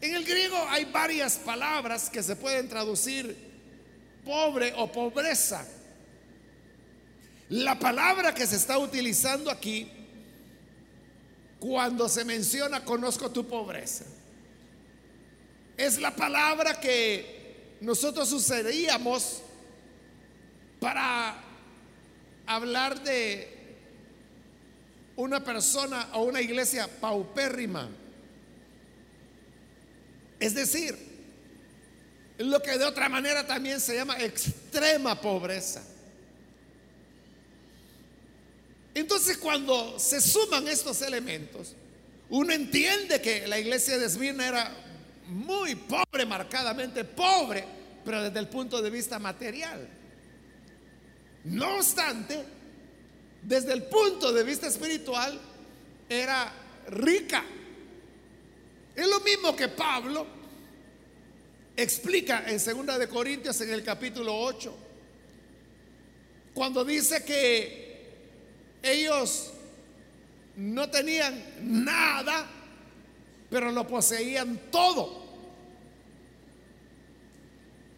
En 0.00 0.14
el 0.14 0.24
griego 0.24 0.56
hay 0.68 0.84
varias 0.84 1.36
palabras 1.36 2.08
que 2.08 2.22
se 2.22 2.36
pueden 2.36 2.68
traducir 2.68 3.36
pobre 4.24 4.72
o 4.76 4.90
pobreza. 4.90 5.66
La 7.48 7.78
palabra 7.78 8.34
que 8.34 8.46
se 8.46 8.56
está 8.56 8.78
utilizando 8.78 9.50
aquí, 9.50 9.90
cuando 11.58 12.08
se 12.08 12.24
menciona 12.24 12.84
conozco 12.84 13.30
tu 13.30 13.48
pobreza, 13.48 14.04
es 15.76 15.98
la 15.98 16.14
palabra 16.14 16.78
que 16.78 17.37
nosotros 17.80 18.32
usaríamos 18.32 19.42
para 20.80 21.36
hablar 22.46 23.02
de 23.02 23.58
una 25.16 25.42
persona 25.42 26.08
o 26.14 26.22
una 26.22 26.40
iglesia 26.40 26.88
paupérrima. 27.00 27.88
Es 30.40 30.54
decir, 30.54 30.96
lo 32.38 32.62
que 32.62 32.78
de 32.78 32.84
otra 32.84 33.08
manera 33.08 33.46
también 33.46 33.80
se 33.80 33.96
llama 33.96 34.18
extrema 34.18 35.20
pobreza. 35.20 35.82
Entonces 38.94 39.36
cuando 39.36 39.98
se 39.98 40.20
suman 40.20 40.66
estos 40.68 41.02
elementos, 41.02 41.74
uno 42.30 42.52
entiende 42.52 43.20
que 43.20 43.46
la 43.46 43.58
iglesia 43.58 43.98
de 43.98 44.06
Esmirna 44.06 44.46
era 44.46 44.87
muy 45.28 45.74
pobre, 45.74 46.26
marcadamente 46.26 47.04
pobre, 47.04 47.64
pero 48.04 48.22
desde 48.22 48.38
el 48.38 48.48
punto 48.48 48.80
de 48.80 48.90
vista 48.90 49.18
material. 49.18 49.88
No 51.44 51.76
obstante, 51.76 52.44
desde 53.42 53.72
el 53.72 53.84
punto 53.84 54.32
de 54.32 54.42
vista 54.42 54.66
espiritual, 54.66 55.38
era 56.08 56.52
rica. 56.88 57.44
Es 58.94 59.06
lo 59.06 59.20
mismo 59.20 59.54
que 59.54 59.68
Pablo 59.68 60.26
explica 61.76 62.44
en 62.46 62.58
2 62.58 62.98
de 62.98 63.08
Corintios 63.08 63.60
en 63.60 63.72
el 63.72 63.84
capítulo 63.84 64.36
8, 64.36 64.76
cuando 66.52 66.84
dice 66.84 67.24
que 67.24 67.88
ellos 68.82 69.52
no 70.56 70.90
tenían 70.90 71.40
nada, 71.60 72.50
pero 73.50 73.72
lo 73.72 73.86
poseían 73.86 74.70
todo. 74.70 75.26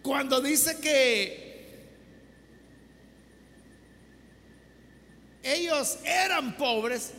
Cuando 0.02 0.40
dice 0.40 0.80
que 0.80 1.50
Ellos 5.42 5.99
eran 6.04 6.57
pobres, 6.57 7.12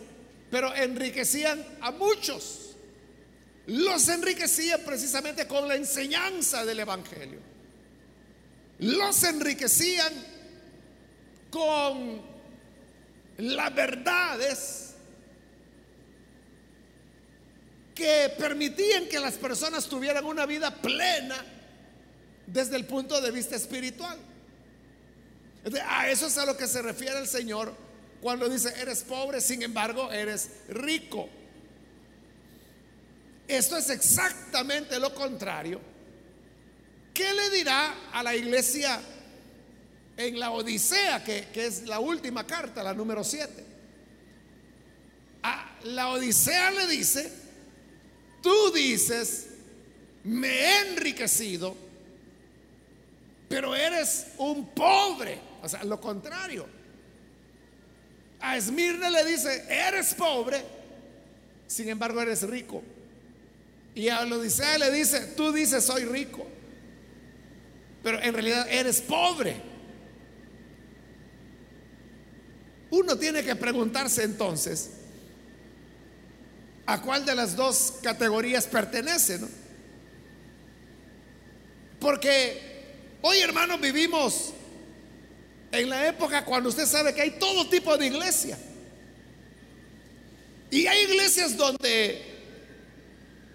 pero 0.50 0.74
enriquecían 0.76 1.64
a 1.82 1.92
muchos. 1.92 2.76
Los 3.68 4.08
enriquecían 4.10 4.82
precisamente 4.86 5.48
con 5.48 5.68
la 5.68 5.76
enseñanza 5.76 6.66
del 6.66 6.80
Evangelio. 6.80 7.40
Los 8.80 9.24
enriquecían 9.24 10.14
con 11.50 12.22
las 13.38 13.76
verdades 13.76 14.91
que 17.96 18.34
permitían 18.38 19.08
que 19.08 19.20
las 19.20 19.36
personas 19.36 19.88
tuvieran 19.88 20.26
una 20.26 20.46
vida 20.46 20.74
plena 20.82 21.36
desde 22.48 22.76
el 22.76 22.86
punto 22.86 23.20
de 23.22 23.32
vista 23.32 23.56
espiritual. 23.56 24.18
A 25.88 26.10
eso 26.10 26.28
es 26.28 26.38
a 26.38 26.46
lo 26.46 26.58
que 26.58 26.68
se 26.68 26.82
refiere 26.82 27.20
el 27.20 27.28
Señor 27.28 27.74
cuando 28.22 28.48
dice, 28.48 28.74
eres 28.80 29.04
pobre, 29.04 29.42
sin 29.42 29.62
embargo, 29.64 30.12
eres 30.12 30.50
rico. 30.70 31.28
Esto 33.48 33.78
es 33.78 33.90
exactamente 33.90 35.00
lo 35.00 35.14
contrario. 35.14 35.82
¿Qué 37.14 37.34
le 37.34 37.50
dirá 37.50 38.12
a 38.14 38.24
la 38.24 38.36
iglesia 38.36 39.02
en 40.16 40.40
la 40.40 40.52
Odisea, 40.52 41.24
que, 41.24 41.50
es 41.54 41.84
la 41.84 42.00
última 42.00 42.46
carta, 42.46 42.84
la 42.84 42.94
número 42.94 43.24
7? 43.24 43.66
A 45.44 45.78
la 45.84 46.10
Odisea 46.10 46.72
le 46.72 46.88
dice, 46.88 47.32
tú 48.42 48.72
dices, 48.74 49.48
me 50.24 50.48
he 50.48 50.90
enriquecido, 50.90 51.76
pero 53.48 53.76
eres 53.76 54.28
un 54.38 54.68
pobre. 54.70 55.40
O 55.62 55.70
sea, 55.70 55.84
lo 55.84 56.00
contrario. 56.00 56.66
A 58.40 58.58
Esmirna 58.58 59.10
le 59.10 59.24
dice, 59.24 59.66
eres 59.70 60.14
pobre, 60.16 60.64
sin 61.68 61.90
embargo 61.90 62.22
eres 62.22 62.42
rico. 62.44 62.82
Y 63.94 64.10
a 64.10 64.22
Odisea 64.22 64.78
le 64.78 64.92
dice, 64.92 65.34
tú 65.36 65.52
dices 65.52 65.84
soy 65.84 66.06
rico, 66.06 66.48
pero 68.02 68.22
en 68.22 68.34
realidad 68.34 68.68
eres 68.70 69.02
pobre. 69.02 69.56
Uno 72.90 73.18
tiene 73.18 73.44
que 73.44 73.56
preguntarse 73.56 74.24
entonces, 74.24 75.01
¿a 76.92 77.02
cuál 77.02 77.26
de 77.26 77.36
las 77.36 77.56
dos 77.56 77.96
categorías 78.02 78.66
pertenece? 78.68 79.40
Porque 82.00 82.60
hoy 83.22 83.40
hermanos 83.40 83.80
vivimos 83.80 84.54
en 85.72 85.90
la 85.90 86.08
época 86.08 86.44
cuando 86.44 86.70
usted 86.70 86.86
sabe 86.86 87.14
que 87.14 87.22
hay 87.22 87.32
todo 87.32 87.70
tipo 87.70 87.98
de 87.98 88.08
iglesia. 88.08 88.58
Y 90.70 90.86
hay 90.88 91.04
iglesias 91.04 91.56
donde 91.56 92.22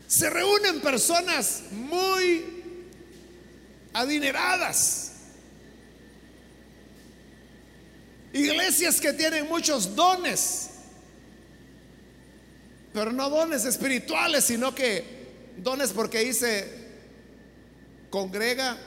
se 0.06 0.30
reúnen 0.30 0.80
personas 0.80 1.62
muy 1.72 2.44
adineradas. 3.92 5.12
Iglesias 8.32 9.00
que 9.00 9.12
tienen 9.12 9.46
muchos 9.48 9.94
dones, 9.94 10.70
pero 12.96 13.12
no 13.12 13.28
dones 13.28 13.66
espirituales, 13.66 14.42
sino 14.42 14.74
que 14.74 15.04
dones 15.58 15.92
porque 15.92 16.20
dice, 16.20 16.66
congrega 18.08 18.78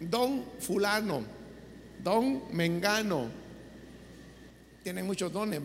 don 0.00 0.46
fulano 0.58 1.26
don 2.02 2.44
Mengano. 2.56 3.30
Tienen 4.82 5.04
muchos 5.04 5.30
dones. 5.30 5.60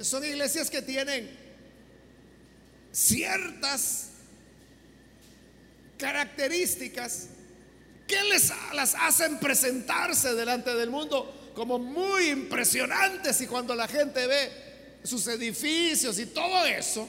Son 0.00 0.24
iglesias 0.24 0.68
que 0.68 0.82
tienen 0.82 1.30
ciertas 2.90 4.10
características 5.96 7.28
que 8.08 8.20
les, 8.24 8.52
las 8.74 8.96
hacen 8.96 9.38
presentarse 9.38 10.34
delante 10.34 10.74
del 10.74 10.90
mundo 10.90 11.38
como 11.54 11.78
muy 11.78 12.30
impresionantes 12.30 13.40
y 13.40 13.46
cuando 13.46 13.74
la 13.74 13.88
gente 13.88 14.26
ve 14.26 14.52
sus 15.04 15.26
edificios 15.26 16.18
y 16.18 16.26
todo 16.26 16.64
eso, 16.66 17.08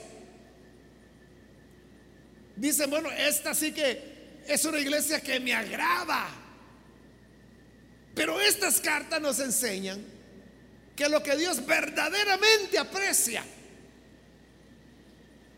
dicen, 2.55 2.89
bueno, 2.89 3.11
esta 3.11 3.53
sí 3.53 3.71
que 3.71 4.41
es 4.47 4.65
una 4.65 4.79
iglesia 4.79 5.21
que 5.21 5.39
me 5.39 5.53
agrada. 5.53 6.27
Pero 8.15 8.39
estas 8.39 8.79
cartas 8.79 9.21
nos 9.21 9.39
enseñan 9.39 10.03
que 10.95 11.09
lo 11.09 11.23
que 11.23 11.35
Dios 11.35 11.65
verdaderamente 11.65 12.77
aprecia 12.77 13.43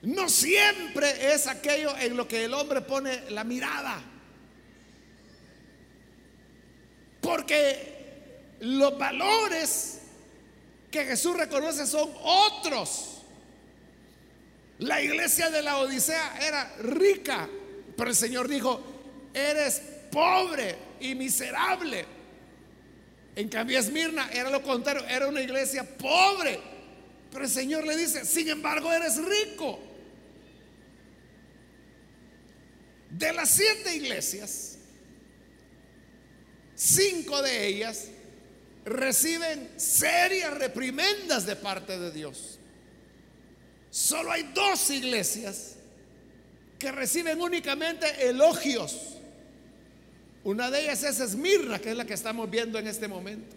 no 0.03 0.29
siempre 0.29 1.33
es 1.33 1.47
aquello 1.47 1.97
en 1.97 2.15
lo 2.15 2.27
que 2.27 2.45
el 2.45 2.53
hombre 2.53 2.81
pone 2.81 3.29
la 3.31 3.43
mirada. 3.43 4.01
Porque 7.21 7.94
los 8.59 8.97
valores 8.97 9.99
que 10.91 11.05
Jesús 11.05 11.35
reconoce 11.35 11.85
son 11.85 12.09
otros. 12.21 13.21
La 14.79 15.01
iglesia 15.01 15.49
de 15.49 15.61
la 15.61 15.77
Odisea 15.77 16.37
era 16.41 16.75
rica, 16.79 17.49
pero 17.95 18.09
el 18.09 18.15
Señor 18.15 18.47
dijo, 18.47 18.81
eres 19.33 19.81
pobre 20.11 20.75
y 20.99 21.15
miserable. 21.15 22.05
En 23.35 23.49
cambio, 23.49 23.79
Esmirna 23.79 24.29
era 24.31 24.49
lo 24.49 24.61
contrario, 24.61 25.05
era 25.07 25.27
una 25.27 25.41
iglesia 25.41 25.83
pobre. 25.83 26.59
Pero 27.31 27.43
el 27.43 27.51
Señor 27.51 27.85
le 27.85 27.97
dice, 27.97 28.23
sin 28.25 28.47
embargo, 28.47 28.91
eres 28.91 29.17
rico. 29.17 29.79
De 33.09 33.33
las 33.33 33.49
siete 33.49 33.95
iglesias, 33.95 34.77
cinco 36.75 37.41
de 37.41 37.67
ellas 37.67 38.07
reciben 38.85 39.71
serias 39.77 40.53
reprimendas 40.57 41.45
de 41.45 41.55
parte 41.55 41.97
de 41.99 42.11
Dios. 42.11 42.59
Solo 43.89 44.31
hay 44.31 44.43
dos 44.53 44.89
iglesias 44.91 45.75
que 46.77 46.91
reciben 46.91 47.41
únicamente 47.41 48.29
elogios. 48.29 48.95
Una 50.43 50.69
de 50.69 50.81
ellas 50.81 51.03
es 51.03 51.19
Esmirna, 51.19 51.79
que 51.79 51.91
es 51.91 51.97
la 51.97 52.05
que 52.05 52.13
estamos 52.13 52.49
viendo 52.49 52.77
en 52.77 52.87
este 52.87 53.07
momento. 53.07 53.55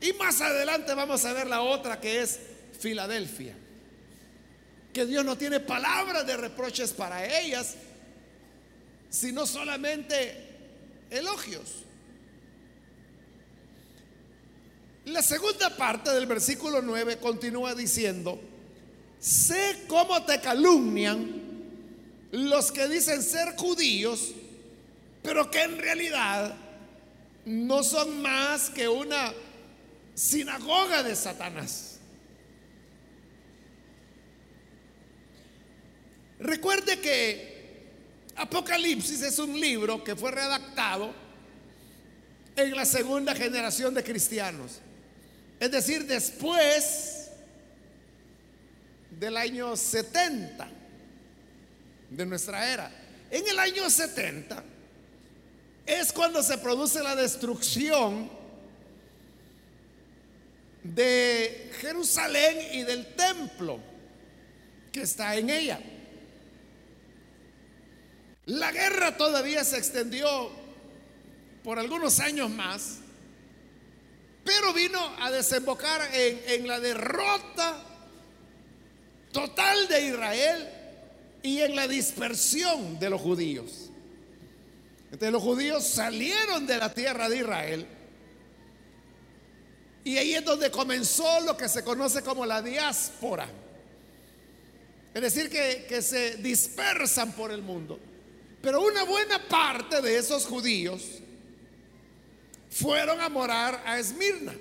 Y 0.00 0.12
más 0.14 0.40
adelante 0.40 0.94
vamos 0.94 1.24
a 1.24 1.32
ver 1.32 1.46
la 1.46 1.62
otra 1.62 2.00
que 2.00 2.22
es 2.22 2.38
Filadelfia. 2.78 3.54
Que 4.92 5.04
Dios 5.04 5.24
no 5.24 5.36
tiene 5.36 5.60
palabras 5.60 6.26
de 6.26 6.36
reproches 6.36 6.92
para 6.92 7.40
ellas, 7.40 7.74
sino 9.10 9.46
solamente 9.46 10.36
elogios. 11.10 11.84
La 15.06 15.22
segunda 15.22 15.76
parte 15.76 16.10
del 16.10 16.26
versículo 16.26 16.80
9 16.80 17.18
continúa 17.18 17.74
diciendo, 17.74 18.40
sé 19.18 19.84
cómo 19.86 20.24
te 20.24 20.40
calumnian 20.40 21.42
los 22.32 22.72
que 22.72 22.88
dicen 22.88 23.22
ser 23.22 23.54
judíos, 23.56 24.32
pero 25.22 25.50
que 25.50 25.62
en 25.62 25.78
realidad 25.78 26.56
no 27.44 27.82
son 27.82 28.22
más 28.22 28.70
que 28.70 28.88
una 28.88 29.32
sinagoga 30.14 31.02
de 31.02 31.14
Satanás. 31.14 31.98
Recuerde 36.40 36.98
que 36.98 37.54
Apocalipsis 38.36 39.22
es 39.22 39.38
un 39.38 39.60
libro 39.60 40.02
que 40.02 40.16
fue 40.16 40.30
redactado 40.30 41.12
en 42.56 42.74
la 42.74 42.84
segunda 42.84 43.34
generación 43.34 43.94
de 43.94 44.02
cristianos. 44.02 44.80
Es 45.64 45.70
decir, 45.70 46.06
después 46.06 47.30
del 49.18 49.34
año 49.34 49.74
70 49.74 50.68
de 52.10 52.26
nuestra 52.26 52.70
era. 52.70 52.90
En 53.30 53.48
el 53.48 53.58
año 53.58 53.88
70 53.88 54.62
es 55.86 56.12
cuando 56.12 56.42
se 56.42 56.58
produce 56.58 57.02
la 57.02 57.16
destrucción 57.16 58.30
de 60.82 61.72
Jerusalén 61.80 62.58
y 62.74 62.82
del 62.82 63.14
templo 63.14 63.80
que 64.92 65.00
está 65.00 65.34
en 65.34 65.48
ella. 65.48 65.80
La 68.44 68.70
guerra 68.70 69.16
todavía 69.16 69.64
se 69.64 69.78
extendió 69.78 70.50
por 71.62 71.78
algunos 71.78 72.20
años 72.20 72.50
más 72.50 72.98
pero 74.44 74.72
vino 74.72 75.00
a 75.20 75.30
desembocar 75.30 76.10
en, 76.12 76.68
la 76.68 76.78
derrota 76.78 77.82
total 79.32 79.88
de 79.88 80.08
Israel 80.08 80.68
y 81.42 81.60
en 81.60 81.74
la 81.74 81.88
dispersión 81.88 82.98
de 82.98 83.10
los 83.10 83.20
judíos. 83.20 83.90
Entonces 85.04 85.32
los 85.32 85.42
judíos 85.42 85.86
salieron 85.86 86.66
de 86.66 86.76
la 86.76 86.92
tierra 86.92 87.28
de 87.28 87.38
Israel 87.38 87.86
y 90.04 90.18
ahí 90.18 90.34
es 90.34 90.44
donde 90.44 90.70
comenzó 90.70 91.40
lo 91.40 91.56
que 91.56 91.68
se 91.68 91.82
conoce 91.82 92.22
como 92.22 92.44
la 92.44 92.60
diáspora. 92.60 93.48
Es 95.14 95.22
decir, 95.22 95.48
que, 95.48 95.86
que 95.88 96.02
se 96.02 96.36
dispersan 96.36 97.32
por 97.32 97.50
el 97.50 97.62
mundo. 97.62 97.98
Pero 98.60 98.82
una 98.82 99.04
buena 99.04 99.48
parte 99.48 100.02
de 100.02 100.18
esos 100.18 100.44
judíos 100.44 101.22
fueron 102.74 103.20
a 103.20 103.28
morar 103.28 103.80
a 103.86 104.00
Esmirna. 104.00 104.52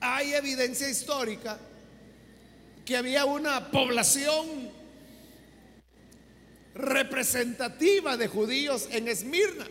Hay 0.00 0.32
evidencia 0.32 0.88
histórica 0.88 1.58
que 2.82 2.96
había 2.96 3.26
una 3.26 3.70
población 3.70 4.70
representativa 6.74 8.16
de 8.16 8.26
judíos 8.26 8.88
en 8.90 9.08
Esmirna. 9.08 9.66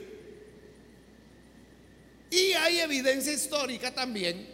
Y 2.29 2.53
hay 2.53 2.81
evidencia 2.81 3.33
histórica 3.33 3.91
también 3.91 4.47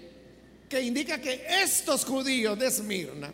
que 0.70 0.82
indica 0.82 1.20
que 1.20 1.46
estos 1.50 2.06
judíos 2.06 2.58
de 2.58 2.68
Esmirna 2.68 3.34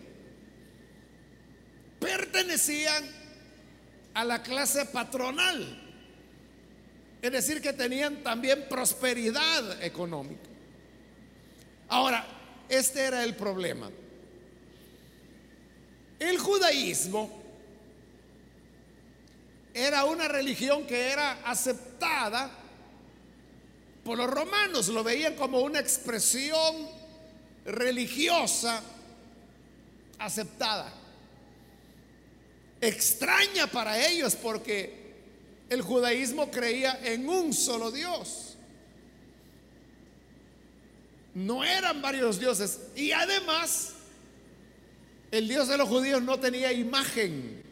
pertenecían 1.99 3.03
a 4.15 4.25
la 4.25 4.41
clase 4.41 4.85
patronal 4.85 5.84
es 7.21 7.31
decir, 7.31 7.61
que 7.61 7.73
tenían 7.73 8.23
también 8.23 8.67
prosperidad 8.69 9.83
económica. 9.83 10.49
Ahora, 11.87 12.25
este 12.69 13.01
era 13.01 13.23
el 13.23 13.35
problema. 13.35 13.89
El 16.19 16.37
judaísmo 16.37 17.43
era 19.73 20.05
una 20.05 20.27
religión 20.27 20.87
que 20.87 21.09
era 21.09 21.39
aceptada 21.43 22.49
por 24.03 24.17
los 24.17 24.29
romanos, 24.29 24.87
lo 24.87 25.03
veían 25.03 25.35
como 25.35 25.59
una 25.61 25.79
expresión 25.79 26.87
religiosa 27.65 28.81
aceptada. 30.19 30.93
Extraña 32.79 33.67
para 33.67 34.07
ellos 34.07 34.35
porque 34.35 35.04
el 35.69 35.81
judaísmo 35.81 36.51
creía 36.51 36.99
en 37.03 37.27
un 37.27 37.53
solo 37.53 37.91
Dios. 37.91 38.57
No 41.33 41.63
eran 41.63 42.01
varios 42.01 42.39
dioses. 42.39 42.79
Y 42.95 43.11
además, 43.11 43.93
el 45.31 45.47
Dios 45.47 45.67
de 45.67 45.77
los 45.77 45.89
judíos 45.89 46.21
no 46.21 46.39
tenía 46.39 46.71
imagen. 46.71 47.63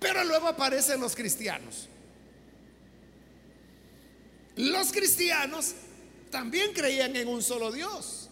Pero 0.00 0.24
luego 0.24 0.48
aparecen 0.48 1.00
los 1.00 1.14
cristianos. 1.14 1.88
Los 4.56 4.90
cristianos 4.90 5.74
también 6.30 6.72
creían 6.72 7.14
en 7.14 7.28
un 7.28 7.42
solo 7.42 7.70
Dios. 7.70 8.28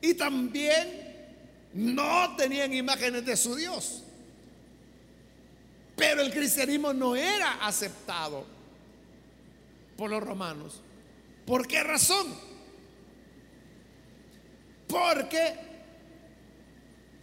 Y 0.00 0.14
también 0.14 1.12
no 1.74 2.36
tenían 2.36 2.72
imágenes 2.72 3.24
de 3.24 3.36
su 3.36 3.56
Dios. 3.56 4.01
Pero 5.96 6.22
el 6.22 6.32
cristianismo 6.32 6.92
no 6.92 7.14
era 7.14 7.64
aceptado 7.64 8.44
por 9.96 10.10
los 10.10 10.22
romanos. 10.22 10.80
¿Por 11.46 11.66
qué 11.66 11.82
razón? 11.82 12.26
Porque 14.88 15.54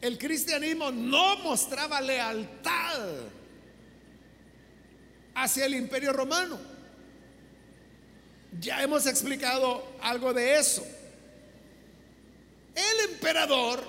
el 0.02 0.18
cristianismo 0.18 0.92
no 0.92 1.38
mostraba 1.38 2.00
lealtad 2.02 3.00
hacia 5.36 5.66
el 5.66 5.76
imperio 5.76 6.14
romano. 6.14 6.60
Ya 8.60 8.82
hemos 8.82 9.06
explicado 9.06 9.86
algo 10.02 10.34
de 10.34 10.58
eso. 10.58 10.86
El 12.76 13.12
emperador 13.12 13.84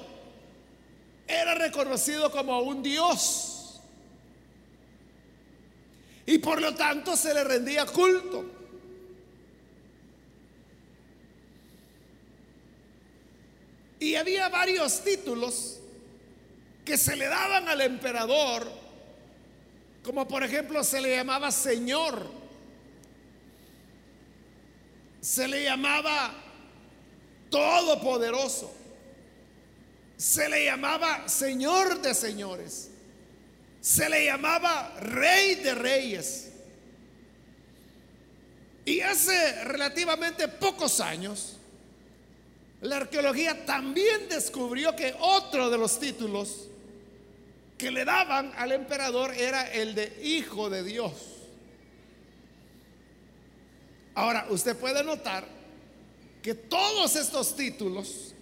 era 1.27 1.55
reconocido 1.55 2.31
como 2.31 2.61
un 2.61 2.83
dios 2.83 3.50
y 6.31 6.39
por 6.39 6.63
lo 6.63 6.73
tanto 6.77 7.17
se 7.17 7.35
le 7.35 7.43
rendía 7.43 7.85
culto. 7.87 8.45
Y 13.99 14.15
había 14.15 14.49
varios 14.49 15.03
títulos 15.03 15.81
que 16.85 16.97
se 16.97 17.17
le 17.17 17.27
daban 17.27 17.69
al 17.69 17.81
emperador, 17.81 18.71
como 20.05 20.29
por 20.29 20.45
ejemplo 20.45 20.85
se 20.85 21.01
le 21.01 21.17
llamaba 21.17 21.51
Señor, 21.51 22.31
se 25.21 25.49
le 25.49 25.65
llamaba 25.65 26.33
Todopoderoso, 27.51 28.73
se 30.17 30.49
le 30.49 30.65
llamaba 30.65 31.29
Señor 31.29 32.01
de 32.01 32.15
Señores 32.15 32.90
se 33.81 34.09
le 34.09 34.25
llamaba 34.25 34.95
rey 35.01 35.57
de 35.57 35.75
reyes. 35.75 36.51
Y 38.85 39.01
hace 39.01 39.65
relativamente 39.65 40.49
pocos 40.49 41.01
años, 41.01 41.57
la 42.81 42.97
arqueología 42.97 43.65
también 43.67 44.29
descubrió 44.29 44.97
que 44.97 45.15
otro 45.21 45.71
de 45.71 45.79
los 45.79 45.99
títulos 46.01 46.69
que 47.77 47.91
le 47.91 48.05
daban 48.05 48.53
al 48.57 48.73
emperador 48.73 49.35
era 49.35 49.71
el 49.73 49.95
de 49.95 50.19
hijo 50.23 50.69
de 50.69 50.83
Dios. 50.83 51.13
Ahora, 54.15 54.47
usted 54.51 54.77
puede 54.77 55.05
notar 55.05 55.47
que 56.43 56.55
todos 56.55 57.17
estos 57.17 57.55
títulos 57.55 58.35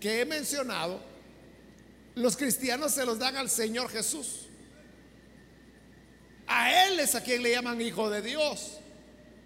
que 0.00 0.20
he 0.20 0.24
mencionado, 0.24 1.00
los 2.14 2.36
cristianos 2.36 2.92
se 2.92 3.06
los 3.06 3.18
dan 3.18 3.36
al 3.36 3.48
Señor 3.48 3.88
Jesús. 3.88 4.43
A 6.46 6.86
Él 6.86 7.00
es 7.00 7.14
a 7.14 7.22
quien 7.22 7.42
le 7.42 7.50
llaman 7.50 7.80
Hijo 7.80 8.10
de 8.10 8.22
Dios. 8.22 8.78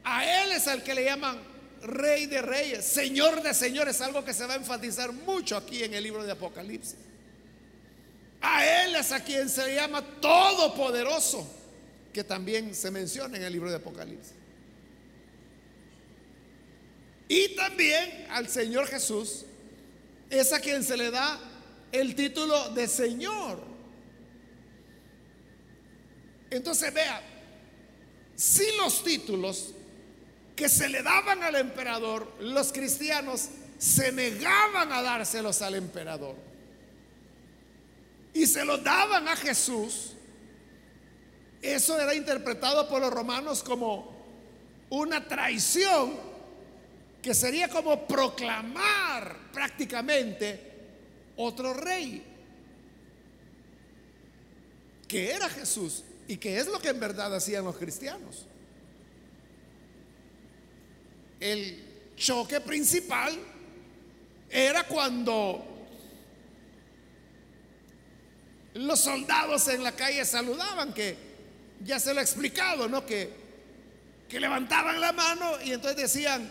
A 0.04 0.24
Él 0.42 0.52
es 0.52 0.66
al 0.66 0.82
que 0.82 0.94
le 0.94 1.04
llaman 1.04 1.38
Rey 1.82 2.26
de 2.26 2.42
Reyes, 2.42 2.84
Señor 2.84 3.42
de 3.42 3.54
Señores, 3.54 4.00
algo 4.00 4.24
que 4.24 4.34
se 4.34 4.46
va 4.46 4.54
a 4.54 4.56
enfatizar 4.56 5.12
mucho 5.12 5.56
aquí 5.56 5.84
en 5.84 5.94
el 5.94 6.02
libro 6.02 6.24
de 6.24 6.32
Apocalipsis. 6.32 6.96
A 8.40 8.84
Él 8.84 8.96
es 8.96 9.12
a 9.12 9.20
quien 9.20 9.48
se 9.48 9.64
le 9.64 9.74
llama 9.76 10.02
Todopoderoso, 10.20 11.46
que 12.12 12.24
también 12.24 12.74
se 12.74 12.90
menciona 12.90 13.36
en 13.36 13.44
el 13.44 13.52
libro 13.52 13.70
de 13.70 13.76
Apocalipsis. 13.76 14.34
Y 17.28 17.54
también 17.54 18.26
al 18.30 18.48
Señor 18.48 18.86
Jesús 18.86 19.44
es 20.30 20.52
a 20.52 20.60
quien 20.60 20.82
se 20.82 20.96
le 20.96 21.10
da 21.10 21.38
el 21.92 22.14
título 22.14 22.70
de 22.70 22.88
Señor. 22.88 23.67
Entonces 26.50 26.92
vea, 26.92 27.20
si 28.34 28.64
los 28.76 29.02
títulos 29.02 29.74
que 30.56 30.68
se 30.68 30.88
le 30.88 31.02
daban 31.02 31.42
al 31.42 31.56
emperador, 31.56 32.34
los 32.40 32.72
cristianos 32.72 33.48
se 33.78 34.12
negaban 34.12 34.90
a 34.92 35.02
dárselos 35.02 35.62
al 35.62 35.74
emperador. 35.74 36.34
Y 38.32 38.46
se 38.46 38.64
los 38.64 38.82
daban 38.82 39.28
a 39.28 39.36
Jesús, 39.36 40.12
eso 41.60 42.00
era 42.00 42.14
interpretado 42.14 42.88
por 42.88 43.00
los 43.00 43.12
romanos 43.12 43.62
como 43.62 44.16
una 44.90 45.26
traición 45.26 46.14
que 47.20 47.34
sería 47.34 47.68
como 47.68 48.06
proclamar 48.06 49.36
prácticamente 49.52 50.60
otro 51.36 51.74
rey, 51.74 52.22
que 55.06 55.30
era 55.30 55.48
Jesús 55.48 56.04
y 56.28 56.36
que 56.36 56.58
es 56.58 56.66
lo 56.66 56.78
que 56.78 56.90
en 56.90 57.00
verdad 57.00 57.34
hacían 57.34 57.64
los 57.64 57.76
cristianos. 57.76 58.46
El 61.40 62.12
choque 62.16 62.60
principal 62.60 63.36
era 64.50 64.84
cuando 64.84 65.64
los 68.74 69.00
soldados 69.00 69.68
en 69.68 69.82
la 69.82 69.92
calle 69.92 70.24
saludaban, 70.26 70.92
que 70.92 71.16
ya 71.82 71.98
se 71.98 72.12
lo 72.12 72.20
he 72.20 72.22
explicado, 72.22 72.88
¿no? 72.88 73.06
Que, 73.06 73.32
que 74.28 74.38
levantaban 74.38 75.00
la 75.00 75.12
mano 75.12 75.60
y 75.64 75.72
entonces 75.72 75.96
decían, 75.96 76.50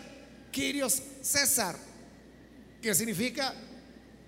Quirios 0.50 1.00
César, 1.22 1.76
que 2.82 2.94
significa 2.94 3.54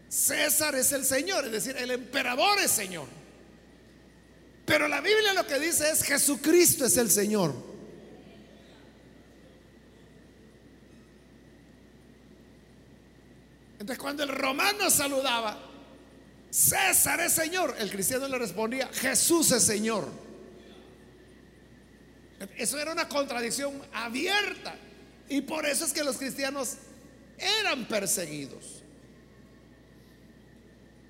César 0.09 0.77
es 0.77 0.93
el 0.93 1.05
Señor, 1.05 1.47
es 1.47 1.53
decir, 1.53 1.77
el 1.77 1.91
emperador 1.91 2.61
es 2.61 2.71
Señor. 2.71 3.20
Pero 4.71 4.87
la 4.87 5.01
Biblia 5.01 5.35
lo 5.35 5.45
que 5.45 5.59
dice 5.59 5.91
es 5.91 6.05
Jesucristo 6.05 6.85
es 6.85 6.97
el 6.97 7.11
Señor. 7.11 7.53
Entonces 13.81 13.99
cuando 13.99 14.23
el 14.23 14.29
romano 14.29 14.89
saludaba, 14.89 15.59
César 16.51 17.19
es 17.21 17.33
Señor, 17.33 17.75
el 17.81 17.91
cristiano 17.91 18.29
le 18.29 18.39
respondía, 18.39 18.89
Jesús 18.93 19.51
es 19.51 19.65
Señor. 19.65 20.09
Eso 22.57 22.79
era 22.79 22.93
una 22.93 23.09
contradicción 23.09 23.73
abierta. 23.93 24.77
Y 25.29 25.41
por 25.41 25.67
eso 25.67 25.85
es 25.85 25.93
que 25.93 26.05
los 26.05 26.17
cristianos 26.17 26.77
eran 27.37 27.89
perseguidos. 27.89 28.85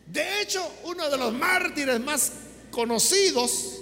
De 0.06 0.40
hecho, 0.40 0.66
uno 0.84 1.10
de 1.10 1.18
los 1.18 1.30
mártires 1.34 2.00
más 2.00 2.32
conocidos 2.70 3.80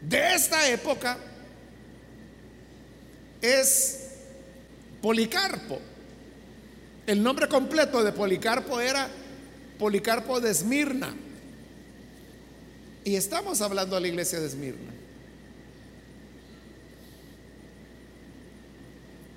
de 0.00 0.34
esta 0.34 0.68
época 0.68 1.18
es 3.40 4.00
Policarpo. 5.00 5.80
El 7.06 7.22
nombre 7.22 7.48
completo 7.48 8.02
de 8.02 8.12
Policarpo 8.12 8.80
era 8.80 9.08
Policarpo 9.78 10.40
de 10.40 10.50
Esmirna. 10.50 11.14
Y 13.04 13.16
estamos 13.16 13.60
hablando 13.60 13.96
de 13.96 14.00
la 14.00 14.08
iglesia 14.08 14.40
de 14.40 14.46
Esmirna. 14.46 14.92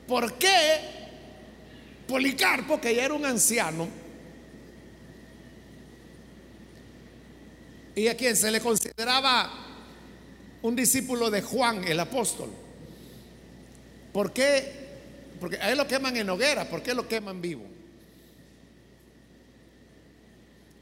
¿Por 0.07 0.33
qué 0.35 0.79
Policarpo, 2.07 2.79
que 2.79 2.95
ya 2.95 3.03
era 3.03 3.13
un 3.13 3.25
anciano, 3.25 3.89
y 7.97 8.07
a 8.09 8.15
quien 8.15 8.35
se 8.35 8.51
le 8.51 8.61
consideraba 8.61 9.51
un 10.61 10.75
discípulo 10.75 11.31
de 11.31 11.41
Juan 11.41 11.83
el 11.87 11.99
apóstol, 11.99 12.51
¿por 14.13 14.31
qué? 14.31 14.87
Porque 15.39 15.57
a 15.57 15.71
él 15.71 15.79
lo 15.79 15.87
queman 15.87 16.15
en 16.15 16.29
hoguera, 16.29 16.69
¿por 16.69 16.83
qué 16.83 16.93
lo 16.93 17.07
queman 17.07 17.41
vivo? 17.41 17.63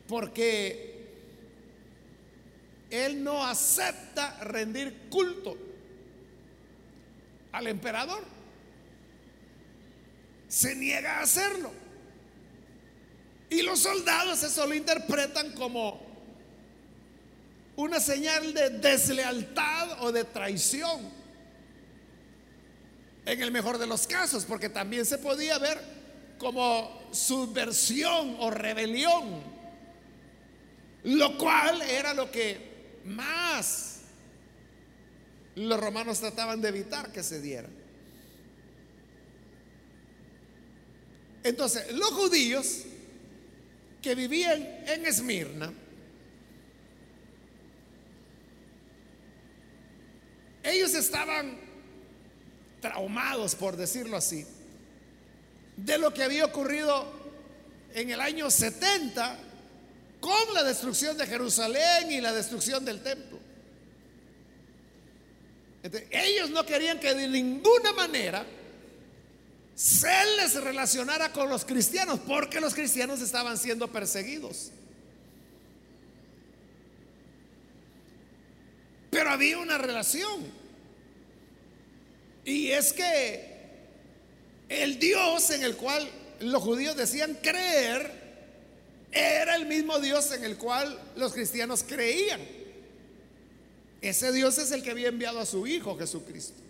Porque 0.10 1.08
él 2.90 3.24
no 3.24 3.46
acepta 3.46 4.38
rendir 4.44 5.08
culto 5.10 5.58
al 7.54 7.68
emperador 7.68 8.26
se 10.50 10.76
niega 10.76 11.20
a 11.20 11.22
hacerlo. 11.22 11.72
Y 13.50 13.62
los 13.62 13.80
soldados 13.80 14.44
eso 14.44 14.68
lo 14.68 14.74
interpretan 14.74 15.54
como 15.54 16.05
una 17.76 18.00
señal 18.00 18.54
de 18.54 18.70
deslealtad 18.70 20.04
o 20.04 20.12
de 20.12 20.24
traición. 20.24 21.26
En 23.26 23.42
el 23.42 23.52
mejor 23.52 23.78
de 23.78 23.88
los 23.88 24.06
casos, 24.06 24.46
porque 24.46 24.70
también 24.70 25.06
se 25.06 25.18
podía 25.18 25.58
ver 25.58 25.80
como 26.38 27.10
subversión 27.12 28.38
o 28.40 28.52
rebelión, 28.52 29.42
lo 31.04 31.38
cual 31.38 31.82
era 31.82 32.14
lo 32.14 32.30
que 32.30 33.02
más 33.06 33.96
los 35.56 35.80
romanos 35.80 36.20
trataban 36.20 36.62
de 36.62 36.70
evitar 36.70 37.12
que 37.12 37.24
se 37.24 37.42
diera. 37.42 37.70
Entonces, 41.44 41.94
los 41.94 42.10
judíos 42.12 42.82
que 44.02 44.16
vivían 44.16 44.62
en 44.88 45.06
Esmirna, 45.06 45.72
ellos 50.66 50.94
estaban 50.96 51.58
traumados, 52.82 53.56
por 53.56 53.78
decirlo 53.78 54.18
así, 54.18 54.46
de 55.78 55.98
lo 55.98 56.14
que 56.14 56.24
había 56.24 56.46
ocurrido 56.46 57.06
en 57.94 58.10
el 58.10 58.20
año 58.20 58.50
70 58.50 59.40
con 60.20 60.54
la 60.54 60.64
destrucción 60.64 61.18
de 61.18 61.28
Jerusalén 61.28 62.12
y 62.12 62.22
la 62.22 62.34
destrucción 62.34 62.84
del 62.84 63.02
templo. 63.02 63.40
ellos 66.10 66.50
no 66.50 66.66
querían 66.66 67.00
que 67.00 67.14
de 67.14 67.28
ninguna 67.28 67.94
manera 67.94 68.46
se 69.76 70.26
les 70.38 70.56
relacionara 70.56 71.32
con 71.32 71.50
los 71.50 71.64
cristianos, 71.66 72.20
porque 72.26 72.60
los 72.60 72.74
cristianos 72.74 73.22
estaban 73.22 73.58
siendo 73.58 73.92
perseguidos. 73.92 74.72
Pero 79.12 79.30
había 79.30 79.60
una 79.60 79.78
relación. 79.78 80.44
Y 82.46 82.72
es 82.72 82.94
que 82.94 83.56
el 84.70 85.00
Dios 85.00 85.50
en 85.50 85.64
el 85.64 85.76
cual 85.76 86.08
los 86.40 86.62
judíos 86.62 86.96
decían 86.96 87.38
creer 87.42 88.24
era 89.12 89.56
el 89.56 89.66
mismo 89.66 90.00
Dios 90.00 90.32
en 90.32 90.44
el 90.44 90.58
cual 90.58 91.00
los 91.16 91.34
cristianos 91.34 91.84
creían. 91.84 92.42
Ese 94.02 94.32
Dios 94.32 94.58
es 94.60 94.72
el 94.72 94.84
que 94.84 94.92
había 94.92 95.08
enviado 95.08 95.40
a 95.40 95.46
su 95.46 95.66
Hijo 95.66 95.98
Jesucristo. 95.98 96.62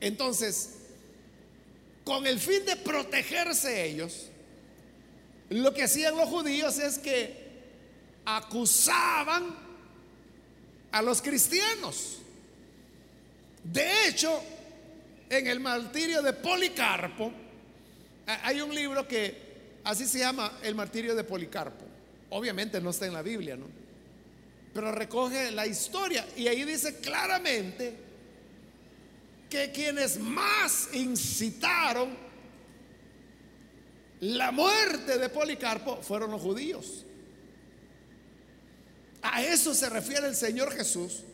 Entonces, 0.00 0.70
con 2.04 2.26
el 2.26 2.38
fin 2.40 2.64
de 2.66 2.76
protegerse 2.76 3.86
ellos, 3.86 4.26
lo 5.50 5.72
que 5.72 5.84
hacían 5.84 6.16
los 6.16 6.28
judíos 6.28 6.78
es 6.78 6.98
que 6.98 7.48
acusaban 8.24 9.69
a 10.92 11.02
los 11.02 11.22
cristianos. 11.22 12.18
De 13.62 14.08
hecho, 14.08 14.42
en 15.28 15.46
el 15.46 15.60
martirio 15.60 16.22
de 16.22 16.32
Policarpo, 16.32 17.32
hay 18.26 18.60
un 18.60 18.74
libro 18.74 19.06
que 19.06 19.50
así 19.84 20.06
se 20.06 20.18
llama 20.18 20.58
El 20.62 20.74
martirio 20.74 21.14
de 21.14 21.24
Policarpo. 21.24 21.84
Obviamente 22.30 22.80
no 22.80 22.90
está 22.90 23.06
en 23.06 23.14
la 23.14 23.22
Biblia, 23.22 23.56
¿no? 23.56 23.66
Pero 24.72 24.92
recoge 24.92 25.50
la 25.50 25.66
historia 25.66 26.26
y 26.36 26.46
ahí 26.46 26.64
dice 26.64 26.96
claramente 27.00 27.94
que 29.48 29.72
quienes 29.72 30.18
más 30.18 30.90
incitaron 30.92 32.16
la 34.20 34.52
muerte 34.52 35.18
de 35.18 35.28
Policarpo 35.28 35.96
fueron 36.02 36.30
los 36.30 36.40
judíos. 36.40 37.04
A 39.22 39.42
eso 39.42 39.74
se 39.74 39.88
refiere 39.88 40.26
el 40.26 40.36
Señor 40.36 40.72
Jesús 40.74 41.24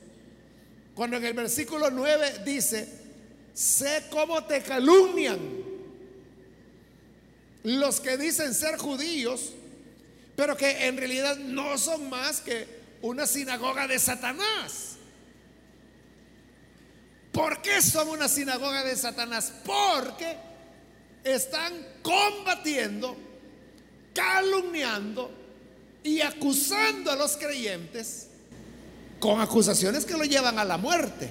cuando 0.96 1.18
en 1.18 1.26
el 1.26 1.34
versículo 1.34 1.90
9 1.90 2.42
dice, 2.46 2.88
sé 3.52 4.04
cómo 4.10 4.44
te 4.44 4.62
calumnian 4.62 5.38
los 7.64 8.00
que 8.00 8.16
dicen 8.16 8.54
ser 8.54 8.78
judíos, 8.78 9.52
pero 10.36 10.56
que 10.56 10.86
en 10.86 10.96
realidad 10.96 11.36
no 11.36 11.76
son 11.76 12.08
más 12.08 12.40
que 12.40 12.66
una 13.02 13.26
sinagoga 13.26 13.86
de 13.86 13.98
Satanás. 13.98 14.96
¿Por 17.30 17.60
qué 17.60 17.82
son 17.82 18.08
una 18.08 18.26
sinagoga 18.26 18.82
de 18.82 18.96
Satanás? 18.96 19.52
Porque 19.66 20.34
están 21.22 21.74
combatiendo, 22.02 23.14
calumniando 24.14 25.45
y 26.06 26.20
acusando 26.20 27.10
a 27.10 27.16
los 27.16 27.36
creyentes 27.36 28.28
con 29.18 29.40
acusaciones 29.40 30.04
que 30.04 30.16
lo 30.16 30.22
llevan 30.22 30.56
a 30.56 30.64
la 30.64 30.78
muerte. 30.78 31.28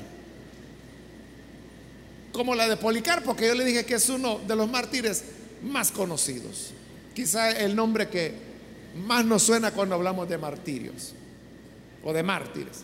Como 2.33 2.53
la 2.53 2.67
de 2.67 2.75
Policarpo, 2.75 3.37
que 3.37 3.47
yo 3.47 3.55
le 3.55 3.63
dije 3.63 3.85
que 3.85 3.93
es 3.93 4.09
uno 4.09 4.41
de 4.45 4.53
los 4.53 4.69
mártires 4.69 5.23
más 5.63 5.91
conocidos. 5.91 6.71
Quizá 7.13 7.51
el 7.51 7.73
nombre 7.73 8.09
que 8.09 8.33
más 9.07 9.23
nos 9.23 9.43
suena 9.43 9.71
cuando 9.71 9.95
hablamos 9.95 10.27
de 10.27 10.37
martirios 10.37 11.13
o 12.03 12.11
de 12.11 12.23
mártires. 12.23 12.83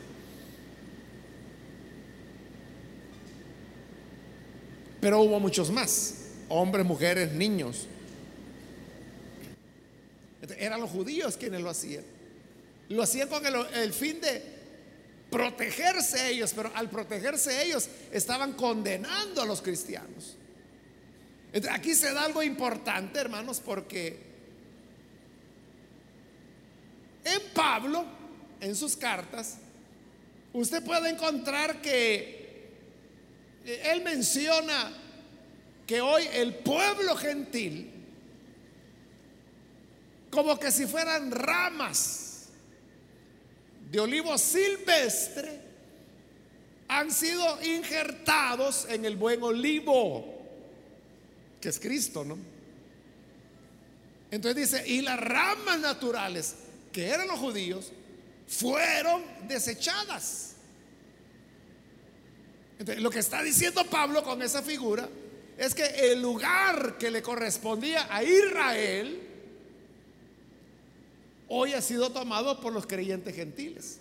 Pero 5.01 5.19
hubo 5.19 5.41
muchos 5.41 5.69
más, 5.69 6.27
hombres, 6.47 6.86
mujeres, 6.86 7.34
niños. 7.34 7.88
Eran 10.57 10.81
los 10.81 10.89
judíos 10.89 11.37
quienes 11.37 11.61
lo 11.61 11.69
hacían. 11.69 12.03
Lo 12.89 13.03
hacían 13.03 13.29
con 13.29 13.43
el, 13.45 13.93
fin 13.93 14.19
de 14.19 14.43
protegerse 15.29 16.29
ellos, 16.29 16.51
pero 16.53 16.71
al 16.75 16.89
protegerse 16.89 17.63
ellos 17.63 17.87
estaban 18.11 18.53
condenando 18.53 19.41
a 19.41 19.45
los 19.45 19.61
cristianos. 19.61 20.35
aquí 21.69 21.95
se 21.95 22.13
da 22.13 22.25
algo 22.25 22.43
importante, 22.43 23.19
hermanos, 23.19 23.61
porque 23.63 24.19
en 27.23 27.41
Pablo, 27.53 28.05
en 28.59 28.75
sus 28.75 28.97
cartas, 28.97 29.57
usted 30.53 30.83
puede 30.83 31.09
encontrar 31.09 31.81
que 31.81 32.41
él 33.65 34.01
menciona 34.03 34.91
que 35.85 36.01
hoy 36.01 36.27
el 36.33 36.55
pueblo 36.55 37.15
gentil, 37.15 37.90
como 40.31 40.57
que 40.59 40.71
si 40.71 40.87
fueran 40.87 41.29
ramas 41.31 42.47
de 43.91 43.99
olivo 43.99 44.37
silvestre, 44.37 45.59
han 46.87 47.11
sido 47.11 47.61
injertados 47.63 48.87
en 48.89 49.05
el 49.05 49.15
buen 49.15 49.43
olivo, 49.43 50.41
que 51.59 51.69
es 51.69 51.79
Cristo, 51.79 52.25
¿no? 52.25 52.37
Entonces 54.31 54.71
dice, 54.71 54.87
y 54.87 55.01
las 55.01 55.19
ramas 55.19 55.79
naturales, 55.79 56.55
que 56.91 57.07
eran 57.07 57.27
los 57.27 57.37
judíos, 57.37 57.91
fueron 58.47 59.23
desechadas 59.47 60.51
lo 62.97 63.09
que 63.09 63.19
está 63.19 63.43
diciendo 63.43 63.85
Pablo 63.85 64.23
con 64.23 64.41
esa 64.41 64.61
figura 64.61 65.07
es 65.57 65.75
que 65.75 65.85
el 65.85 66.21
lugar 66.21 66.97
que 66.97 67.11
le 67.11 67.21
correspondía 67.21 68.07
a 68.09 68.23
Israel 68.23 69.19
hoy 71.53 71.73
ha 71.73 71.81
sido 71.81 72.09
tomado 72.11 72.61
por 72.61 72.71
los 72.71 72.87
creyentes 72.87 73.35
gentiles. 73.35 73.99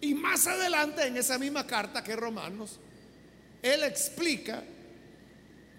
Y 0.00 0.14
más 0.14 0.46
adelante 0.46 1.06
en 1.06 1.18
esa 1.18 1.36
misma 1.36 1.66
carta 1.66 2.02
que 2.02 2.16
Romanos, 2.16 2.78
él 3.60 3.84
explica 3.84 4.64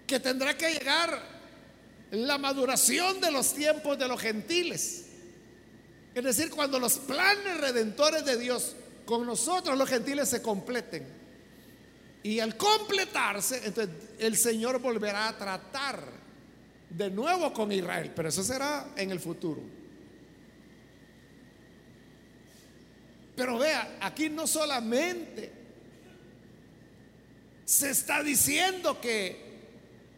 que 0.06 0.20
tendrá 0.20 0.56
que 0.56 0.70
llegar 0.70 1.20
la 2.12 2.38
maduración 2.38 3.20
de 3.20 3.32
los 3.32 3.52
tiempos 3.52 3.98
de 3.98 4.06
los 4.06 4.20
gentiles. 4.20 5.06
Es 6.14 6.22
decir, 6.22 6.48
cuando 6.50 6.78
los 6.78 6.98
planes 7.00 7.60
redentores 7.60 8.24
de 8.24 8.36
Dios 8.36 8.76
con 9.04 9.26
nosotros 9.26 9.76
los 9.76 9.88
gentiles 9.88 10.28
se 10.28 10.40
completen. 10.40 11.04
Y 12.22 12.38
al 12.38 12.56
completarse, 12.56 13.62
entonces 13.64 13.92
el 14.20 14.36
Señor 14.36 14.78
volverá 14.78 15.26
a 15.26 15.36
tratar 15.36 16.21
de 16.96 17.10
nuevo 17.10 17.52
con 17.52 17.72
Israel, 17.72 18.12
pero 18.14 18.28
eso 18.28 18.42
será 18.42 18.92
en 18.96 19.10
el 19.10 19.20
futuro. 19.20 19.62
Pero 23.34 23.58
vea, 23.58 23.96
aquí 24.00 24.28
no 24.28 24.46
solamente 24.46 25.50
se 27.64 27.90
está 27.90 28.22
diciendo 28.22 29.00
que 29.00 29.52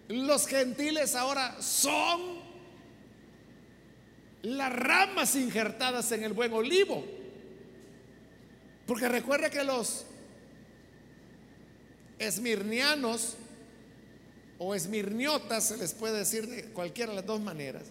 los 0.09 0.47
gentiles 0.47 1.15
ahora 1.15 1.63
son 1.63 2.43
las 4.43 4.73
ramas 4.73 5.37
injertadas 5.37 6.11
en 6.13 6.25
el 6.25 6.33
buen 6.33 6.53
olivo. 6.53 7.05
Porque 8.87 9.09
recuerde 9.09 9.49
que 9.49 9.63
los 9.63 10.05
esmirnianos 12.19 13.37
o 14.59 14.75
esmirniotas, 14.75 15.69
se 15.69 15.77
les 15.77 15.93
puede 15.93 16.19
decir 16.19 16.47
de 16.47 16.65
cualquiera 16.65 17.11
de 17.11 17.17
las 17.17 17.27
dos 17.27 17.41
maneras, 17.41 17.83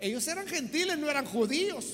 ellos 0.00 0.26
eran 0.26 0.46
gentiles, 0.46 0.98
no 0.98 1.08
eran 1.08 1.24
judíos. 1.26 1.86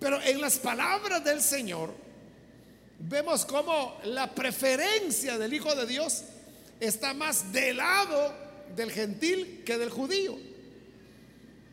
Pero 0.00 0.20
en 0.22 0.40
las 0.40 0.58
palabras 0.58 1.24
del 1.24 1.40
Señor 1.42 1.92
vemos 2.98 3.44
cómo 3.44 3.98
la 4.04 4.34
preferencia 4.34 5.38
del 5.38 5.52
Hijo 5.54 5.74
de 5.74 5.86
Dios 5.86 6.22
está 6.80 7.14
más 7.14 7.52
del 7.52 7.78
lado 7.78 8.34
del 8.74 8.90
gentil 8.90 9.62
que 9.64 9.78
del 9.78 9.90
judío. 9.90 10.38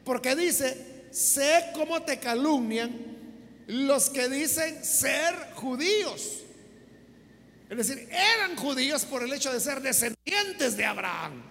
Porque 0.04 0.36
dice, 0.36 1.06
sé 1.12 1.72
cómo 1.74 2.02
te 2.04 2.20
calumnian 2.20 2.92
los 3.68 4.10
que 4.10 4.28
dicen 4.28 4.84
ser 4.84 5.34
judíos. 5.56 6.43
Es 7.80 7.88
decir, 7.88 8.08
eran 8.12 8.56
judíos 8.56 9.06
por 9.06 9.24
el 9.24 9.34
hecho 9.34 9.52
de 9.52 9.60
ser 9.60 9.82
descendientes 9.82 10.78
de 10.78 10.86
Abraham. 10.86 11.44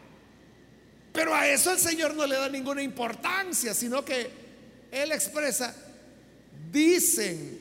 Pero 1.13 1.35
a 1.35 1.49
eso 1.49 1.73
el 1.73 1.79
Señor 1.79 2.15
no 2.15 2.27
le 2.27 2.37
da 2.37 2.49
ninguna 2.49 2.83
importancia, 2.83 3.75
sino 3.75 4.05
que 4.05 4.31
Él 4.91 5.13
expresa, 5.13 5.75
dicen 6.71 7.61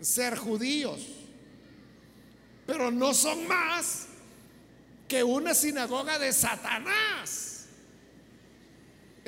ser 0.00 0.36
judíos, 0.36 1.00
pero 2.66 2.90
no 2.90 3.12
son 3.12 3.46
más 3.46 4.06
que 5.08 5.22
una 5.22 5.54
sinagoga 5.54 6.18
de 6.18 6.32
Satanás 6.32 7.46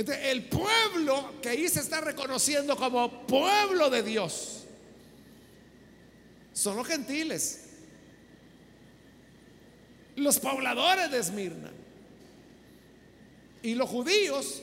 el 0.06 0.44
pueblo 0.44 1.34
que 1.42 1.48
ahí 1.48 1.68
se 1.68 1.80
está 1.80 2.00
reconociendo 2.00 2.76
como 2.76 3.26
pueblo 3.26 3.90
de 3.90 4.04
Dios 4.04 4.64
son 6.52 6.76
los 6.76 6.86
gentiles, 6.86 7.67
los 10.18 10.38
pobladores 10.38 11.10
de 11.10 11.18
Esmirna. 11.18 11.70
Y 13.62 13.74
los 13.74 13.88
judíos 13.88 14.62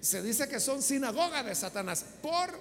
se 0.00 0.22
dice 0.22 0.48
que 0.48 0.60
son 0.60 0.82
sinagoga 0.82 1.42
de 1.42 1.54
Satanás 1.54 2.04
por 2.22 2.58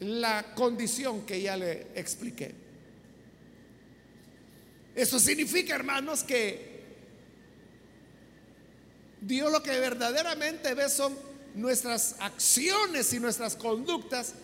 la 0.00 0.54
condición 0.54 1.26
que 1.26 1.42
ya 1.42 1.56
le 1.56 1.88
expliqué. 1.94 2.54
Eso 4.94 5.18
significa, 5.18 5.74
hermanos, 5.74 6.24
que 6.24 6.78
Dios 9.20 9.50
lo 9.52 9.62
que 9.62 9.78
verdaderamente 9.78 10.74
ve 10.74 10.88
son 10.88 11.16
nuestras 11.54 12.16
acciones 12.20 13.12
y 13.12 13.20
nuestras 13.20 13.56
conductas 13.56 14.34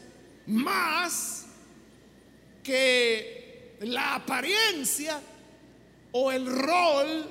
más 0.47 1.45
que 2.62 3.77
la 3.81 4.17
apariencia 4.17 5.21
o 6.17 6.31
el 6.31 6.47
rol 6.47 7.29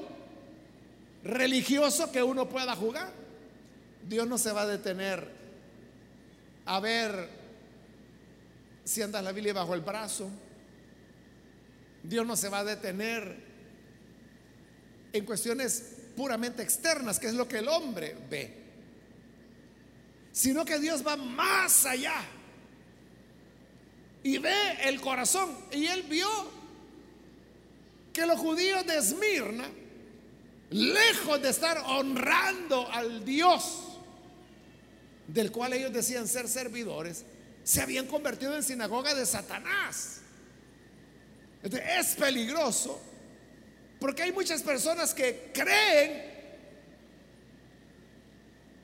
religioso 1.23 2.11
que 2.11 2.21
uno 2.21 2.49
pueda 2.49 2.75
jugar. 2.75 3.13
Dios 4.05 4.27
no 4.27 4.37
se 4.37 4.51
va 4.51 4.63
a 4.63 4.67
detener 4.67 5.25
a 6.65 6.81
ver 6.81 7.29
si 8.83 9.01
andas 9.01 9.23
la 9.23 9.31
Biblia 9.31 9.53
bajo 9.53 9.73
el 9.73 9.79
brazo. 9.79 10.29
Dios 12.03 12.27
no 12.27 12.35
se 12.35 12.49
va 12.49 12.59
a 12.59 12.63
detener 12.65 13.37
en 15.13 15.25
cuestiones 15.25 15.99
puramente 16.17 16.61
externas, 16.61 17.19
que 17.19 17.27
es 17.27 17.35
lo 17.35 17.47
que 17.47 17.59
el 17.59 17.69
hombre 17.69 18.17
ve, 18.29 18.53
sino 20.33 20.65
que 20.65 20.77
Dios 20.77 21.07
va 21.07 21.15
más 21.15 21.85
allá 21.85 22.21
y 24.23 24.39
ve 24.39 24.73
el 24.83 24.99
corazón. 24.99 25.57
Y 25.71 25.85
él 25.85 26.03
vio 26.03 26.27
que 28.13 28.25
los 28.25 28.39
judíos 28.39 28.85
de 28.85 28.97
Esmirna, 28.97 29.67
lejos 30.69 31.41
de 31.41 31.49
estar 31.49 31.77
honrando 31.79 32.89
al 32.91 33.25
Dios 33.25 33.79
del 35.27 35.51
cual 35.51 35.73
ellos 35.73 35.91
decían 35.91 36.27
ser 36.27 36.47
servidores, 36.47 37.25
se 37.63 37.81
habían 37.81 38.07
convertido 38.07 38.55
en 38.55 38.63
sinagoga 38.63 39.15
de 39.15 39.25
Satanás. 39.25 40.19
es 41.63 42.15
peligroso 42.15 43.01
porque 43.99 44.23
hay 44.23 44.31
muchas 44.33 44.61
personas 44.61 45.13
que 45.13 45.51
creen 45.53 46.33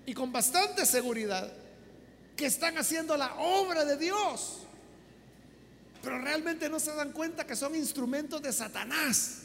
y 0.06 0.14
con 0.14 0.32
bastante 0.32 0.86
seguridad 0.86 1.52
que 2.38 2.46
están 2.46 2.78
haciendo 2.78 3.18
la 3.18 3.36
obra 3.36 3.84
de 3.84 3.98
Dios, 3.98 4.60
pero 6.02 6.20
realmente 6.20 6.70
no 6.70 6.80
se 6.80 6.94
dan 6.96 7.12
cuenta 7.12 7.46
que 7.46 7.56
son 7.56 7.76
instrumentos 7.76 8.42
de 8.42 8.54
Satanás. 8.54 9.44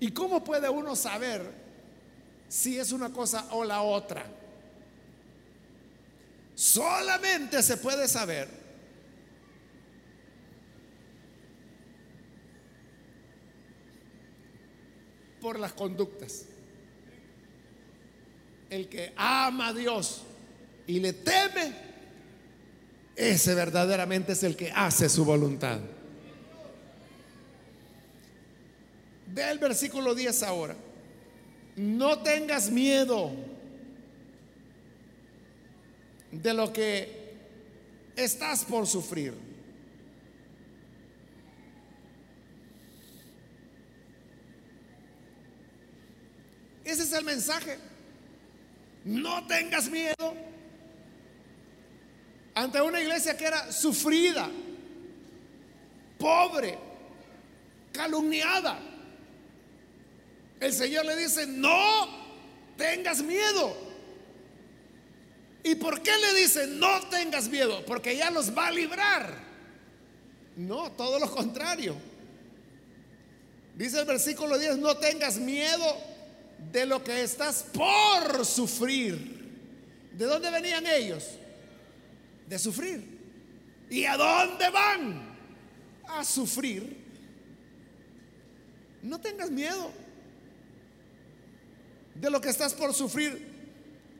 ¿Y 0.00 0.10
cómo 0.10 0.42
puede 0.42 0.68
uno 0.68 0.96
saber 0.96 1.50
si 2.48 2.78
es 2.78 2.92
una 2.92 3.12
cosa 3.12 3.46
o 3.52 3.64
la 3.64 3.82
otra? 3.82 4.26
Solamente 6.54 7.62
se 7.62 7.76
puede 7.76 8.06
saber 8.06 8.48
por 15.40 15.58
las 15.58 15.72
conductas. 15.72 16.46
El 18.70 18.88
que 18.88 19.12
ama 19.16 19.68
a 19.68 19.72
Dios 19.74 20.22
y 20.86 21.00
le 21.00 21.12
teme, 21.12 21.93
ese 23.16 23.54
verdaderamente 23.54 24.32
es 24.32 24.42
el 24.42 24.56
que 24.56 24.72
hace 24.72 25.08
su 25.08 25.24
voluntad. 25.24 25.78
Ve 29.28 29.50
el 29.50 29.58
versículo 29.58 30.14
10 30.14 30.42
ahora. 30.42 30.76
No 31.76 32.20
tengas 32.20 32.70
miedo 32.70 33.32
de 36.30 36.54
lo 36.54 36.72
que 36.72 37.34
estás 38.16 38.64
por 38.64 38.86
sufrir. 38.86 39.34
Ese 46.84 47.02
es 47.02 47.12
el 47.12 47.24
mensaje. 47.24 47.78
No 49.04 49.46
tengas 49.46 49.88
miedo 49.90 50.14
ante 52.54 52.80
una 52.80 53.00
iglesia 53.00 53.36
que 53.36 53.46
era 53.46 53.72
sufrida, 53.72 54.48
pobre, 56.18 56.78
calumniada. 57.92 58.78
El 60.60 60.72
Señor 60.72 61.04
le 61.04 61.16
dice, 61.16 61.46
no 61.46 62.08
tengas 62.76 63.22
miedo. 63.22 63.76
¿Y 65.62 65.74
por 65.76 66.02
qué 66.02 66.12
le 66.16 66.40
dice, 66.40 66.66
no 66.66 67.08
tengas 67.08 67.48
miedo? 67.48 67.84
Porque 67.86 68.16
ya 68.16 68.30
los 68.30 68.56
va 68.56 68.68
a 68.68 68.70
librar. 68.70 69.34
No, 70.56 70.92
todo 70.92 71.18
lo 71.18 71.30
contrario. 71.30 71.96
Dice 73.74 74.00
el 74.00 74.06
versículo 74.06 74.56
10, 74.56 74.78
no 74.78 74.96
tengas 74.96 75.36
miedo 75.36 75.84
de 76.70 76.86
lo 76.86 77.02
que 77.02 77.22
estás 77.22 77.64
por 77.72 78.46
sufrir. 78.46 79.42
¿De 80.12 80.24
dónde 80.26 80.50
venían 80.50 80.86
ellos? 80.86 81.24
De 82.48 82.58
sufrir. 82.58 83.14
¿Y 83.90 84.04
a 84.04 84.16
dónde 84.16 84.70
van? 84.70 85.36
A 86.08 86.24
sufrir. 86.24 87.04
No 89.02 89.20
tengas 89.20 89.50
miedo 89.50 89.90
de 92.14 92.30
lo 92.30 92.40
que 92.40 92.48
estás 92.48 92.74
por 92.74 92.94
sufrir. 92.94 93.52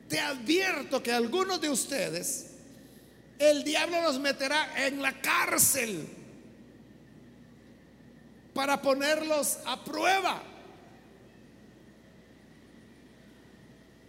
Te 0.07 0.19
advierto 0.19 1.01
que 1.01 1.11
algunos 1.11 1.59
de 1.59 1.69
ustedes, 1.69 2.51
el 3.39 3.63
diablo 3.63 4.01
los 4.01 4.19
meterá 4.19 4.85
en 4.85 5.01
la 5.01 5.19
cárcel 5.21 6.07
para 8.53 8.81
ponerlos 8.81 9.57
a 9.65 9.83
prueba. 9.83 10.41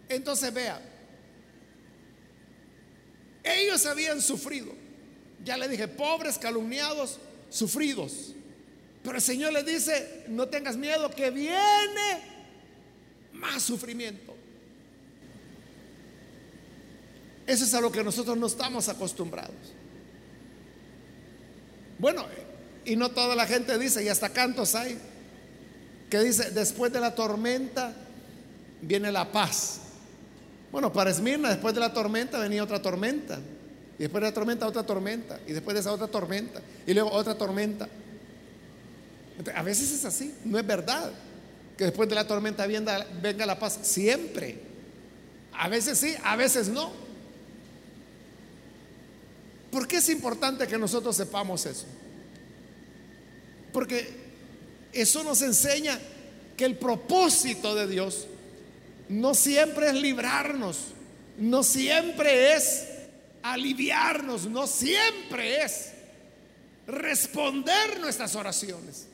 Entonces 0.09 0.53
vea, 0.53 0.79
ellos 3.47 3.85
habían 3.85 4.21
sufrido. 4.21 4.73
Ya 5.43 5.57
le 5.57 5.67
dije, 5.67 5.87
pobres, 5.87 6.37
calumniados, 6.37 7.19
sufridos. 7.49 8.33
Pero 9.03 9.15
el 9.15 9.21
Señor 9.21 9.53
le 9.53 9.63
dice, 9.63 10.25
no 10.27 10.47
tengas 10.47 10.75
miedo, 10.75 11.09
que 11.11 11.29
viene 11.29 12.37
más 13.33 13.63
sufrimiento. 13.63 14.35
Eso 17.45 17.63
es 17.63 17.73
a 17.73 17.79
lo 17.79 17.91
que 17.91 18.03
nosotros 18.03 18.37
no 18.37 18.47
estamos 18.47 18.89
acostumbrados. 18.89 19.55
Bueno, 21.97 22.25
y 22.83 22.95
no 22.95 23.09
toda 23.09 23.35
la 23.35 23.45
gente 23.45 23.77
dice, 23.77 24.03
y 24.03 24.09
hasta 24.09 24.29
cantos 24.29 24.75
hay, 24.75 24.97
que 26.09 26.19
dice, 26.19 26.51
después 26.51 26.91
de 26.91 26.99
la 26.99 27.15
tormenta 27.15 27.93
viene 28.81 29.11
la 29.11 29.31
paz. 29.31 29.81
Bueno, 30.77 30.93
para 30.93 31.09
Esmirna, 31.09 31.49
después 31.49 31.73
de 31.73 31.79
la 31.79 31.91
tormenta 31.91 32.37
venía 32.37 32.63
otra 32.63 32.79
tormenta. 32.79 33.39
Y 33.97 34.03
después 34.03 34.21
de 34.21 34.29
la 34.29 34.33
tormenta 34.35 34.67
otra 34.67 34.83
tormenta. 34.83 35.39
Y 35.47 35.53
después 35.53 35.73
de 35.73 35.81
esa 35.81 35.91
otra 35.91 36.05
tormenta. 36.05 36.61
Y 36.85 36.93
luego 36.93 37.11
otra 37.13 37.35
tormenta. 37.35 37.89
a 39.55 39.63
veces 39.63 39.91
es 39.91 40.05
así. 40.05 40.35
No 40.45 40.59
es 40.59 40.67
verdad 40.67 41.11
que 41.75 41.85
después 41.85 42.07
de 42.07 42.13
la 42.13 42.27
tormenta 42.27 42.67
venga, 42.67 43.07
venga 43.23 43.47
la 43.47 43.57
paz. 43.57 43.79
Siempre. 43.81 44.59
A 45.53 45.67
veces 45.67 45.97
sí, 45.97 46.13
a 46.23 46.35
veces 46.35 46.69
no. 46.69 46.91
¿Por 49.71 49.87
qué 49.87 49.97
es 49.97 50.09
importante 50.09 50.67
que 50.67 50.77
nosotros 50.77 51.15
sepamos 51.15 51.65
eso? 51.65 51.87
Porque 53.73 54.15
eso 54.93 55.23
nos 55.23 55.41
enseña 55.41 55.97
que 56.55 56.65
el 56.65 56.77
propósito 56.77 57.73
de 57.73 57.87
Dios 57.87 58.27
no 59.09 59.33
siempre 59.33 59.87
es 59.87 59.93
librarnos, 59.93 60.93
no 61.37 61.63
siempre 61.63 62.53
es 62.53 62.87
aliviarnos, 63.43 64.45
no 64.47 64.67
siempre 64.67 65.63
es 65.63 65.91
responder 66.85 67.99
nuestras 67.99 68.35
oraciones. 68.35 69.07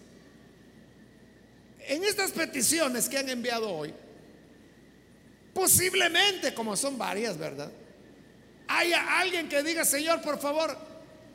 En 1.85 2.03
estas 2.03 2.31
peticiones 2.31 3.09
que 3.09 3.17
han 3.17 3.29
enviado 3.29 3.69
hoy, 3.69 3.93
posiblemente, 5.53 6.53
como 6.53 6.75
son 6.75 6.97
varias, 6.97 7.37
¿verdad? 7.37 7.71
Haya 8.67 9.19
alguien 9.19 9.49
que 9.49 9.61
diga, 9.61 9.83
Señor, 9.83 10.21
por 10.21 10.39
favor, 10.39 10.75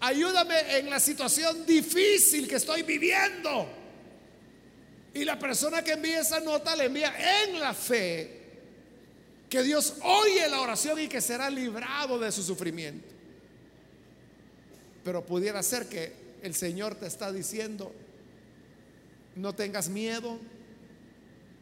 ayúdame 0.01 0.79
en 0.79 0.91
la 0.91 0.99
situación 0.99 1.67
difícil 1.67 2.49
que 2.49 2.57
estoy 2.57 2.83
viviendo. 2.83 3.69
Y 5.15 5.25
la 5.25 5.39
persona 5.39 5.83
que 5.83 5.93
envía 5.93 6.21
esa 6.21 6.41
nota 6.41 6.75
le 6.75 6.87
envía 6.87 7.15
en 7.45 7.61
la 7.61 7.75
fe 7.75 8.38
que 9.49 9.63
Dios 9.63 9.95
oye 10.03 10.49
la 10.49 10.61
oración 10.61 11.01
y 11.01 11.09
que 11.09 11.21
será 11.21 11.51
librado 11.51 12.19
de 12.19 12.31
su 12.31 12.43
sufrimiento. 12.43 13.09
Pero 15.05 15.25
pudiera 15.25 15.63
ser 15.63 15.89
que 15.89 16.13
el 16.43 16.55
Señor 16.55 16.95
te 16.97 17.07
está 17.07 17.33
diciendo, 17.33 17.93
no 19.37 19.55
tengas 19.55 19.89
miedo, 19.89 20.39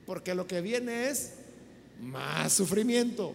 porque 0.05 0.34
lo 0.34 0.47
que 0.47 0.61
viene 0.61 1.09
es 1.09 1.32
más 2.01 2.53
sufrimiento. 2.53 3.34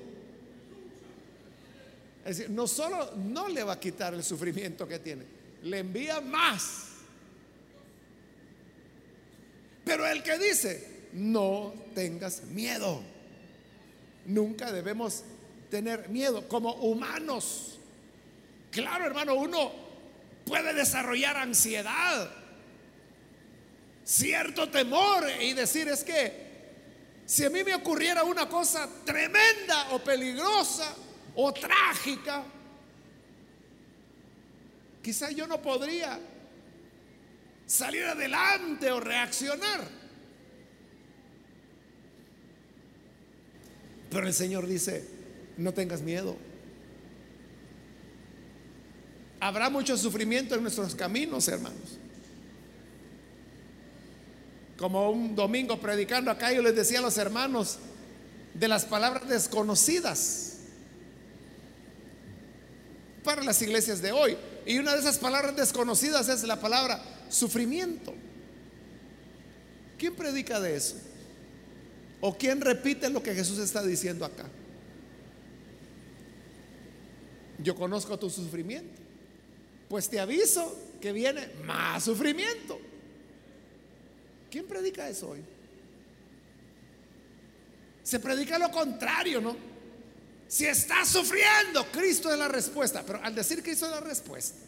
Es 2.26 2.38
decir, 2.38 2.52
no 2.52 2.68
solo 2.68 3.16
no 3.16 3.48
le 3.48 3.64
va 3.64 3.74
a 3.74 3.80
quitar 3.80 4.14
el 4.14 4.24
sufrimiento 4.24 4.88
que 4.88 5.00
tiene, 5.00 5.24
le 5.64 5.80
envía 5.80 6.22
más. 6.22 6.88
Pero 9.84 10.06
el 10.06 10.22
que 10.22 10.38
dice, 10.38 11.08
no 11.14 11.74
tengas 11.96 12.44
miedo. 12.44 13.02
Nunca 14.26 14.72
debemos 14.72 15.24
tener 15.70 16.10
miedo 16.10 16.48
como 16.48 16.74
humanos. 16.74 17.80
Claro, 18.70 19.06
hermano, 19.06 19.36
uno 19.36 19.72
puede 20.46 20.74
desarrollar 20.74 21.38
ansiedad, 21.38 22.30
cierto 24.04 24.70
temor 24.70 25.26
y 25.42 25.54
decir 25.54 25.88
es 25.88 26.04
que 26.04 26.52
si 27.26 27.46
a 27.46 27.50
mí 27.50 27.64
me 27.64 27.76
ocurriera 27.76 28.24
una 28.24 28.48
cosa 28.48 28.88
tremenda 29.06 29.92
o 29.92 30.00
peligrosa 30.00 30.94
o 31.36 31.54
trágica, 31.54 32.44
quizá 35.02 35.32
yo 35.32 35.48
no 35.48 35.62
podría 35.62 36.20
salir 37.66 38.04
adelante 38.04 38.92
o 38.92 39.00
reaccionar. 39.00 40.01
Pero 44.12 44.28
el 44.28 44.34
Señor 44.34 44.68
dice, 44.68 45.04
no 45.58 45.74
tengas 45.74 46.02
miedo. 46.02 46.38
habrá 49.42 49.72
mucho 49.72 49.98
sufrimiento 49.98 50.56
en 50.56 50.62
nuestros 50.62 50.96
caminos, 50.96 51.48
hermanos. 51.48 51.98
Como 54.78 55.10
un 55.10 55.36
domingo 55.36 55.80
predicando 55.82 56.30
acá, 56.32 56.54
yo 56.54 56.62
les 56.62 56.76
decía 56.76 57.00
a 57.00 57.02
los 57.02 57.18
hermanos 57.18 57.80
de 58.54 58.68
las 58.68 58.86
palabras 58.86 59.28
desconocidas 59.28 60.58
para 63.24 63.44
las 63.44 63.62
iglesias 63.62 64.02
de 64.02 64.12
hoy. 64.12 64.38
Y 64.66 64.78
una 64.78 64.94
de 64.94 65.00
esas 65.00 65.18
palabras 65.18 65.56
desconocidas 65.56 66.30
es 66.30 66.44
la 66.44 66.62
palabra 66.62 67.04
sufrimiento. 67.30 68.14
¿Quién 69.98 70.16
predica 70.16 70.60
de 70.60 70.76
eso? 70.76 70.98
¿O 72.22 72.38
quién 72.38 72.62
repite 72.62 73.10
lo 73.10 73.22
que 73.22 73.34
Jesús 73.34 73.58
está 73.58 73.84
diciendo 73.84 74.24
acá? 74.24 74.46
Yo 77.58 77.76
conozco 77.76 78.18
tu 78.18 78.30
sufrimiento. 78.30 79.02
Pues 79.90 80.08
te 80.08 80.20
aviso 80.20 80.78
que 81.02 81.12
viene 81.12 81.50
más 81.66 82.04
sufrimiento. 82.04 82.80
¿Quién 84.50 84.68
predica 84.68 85.10
eso 85.10 85.30
hoy? 85.30 85.44
Se 88.04 88.20
predica 88.20 88.58
lo 88.58 88.72
contrario, 88.72 89.42
¿no? 89.42 89.56
Si 90.48 90.66
estás 90.66 91.08
sufriendo, 91.08 91.86
Cristo 91.92 92.32
es 92.32 92.38
la 92.38 92.48
respuesta. 92.48 93.04
Pero 93.06 93.24
al 93.24 93.34
decir 93.34 93.64
Cristo 93.64 93.86
es 93.86 93.92
la 93.92 94.02
respuesta, 94.02 94.60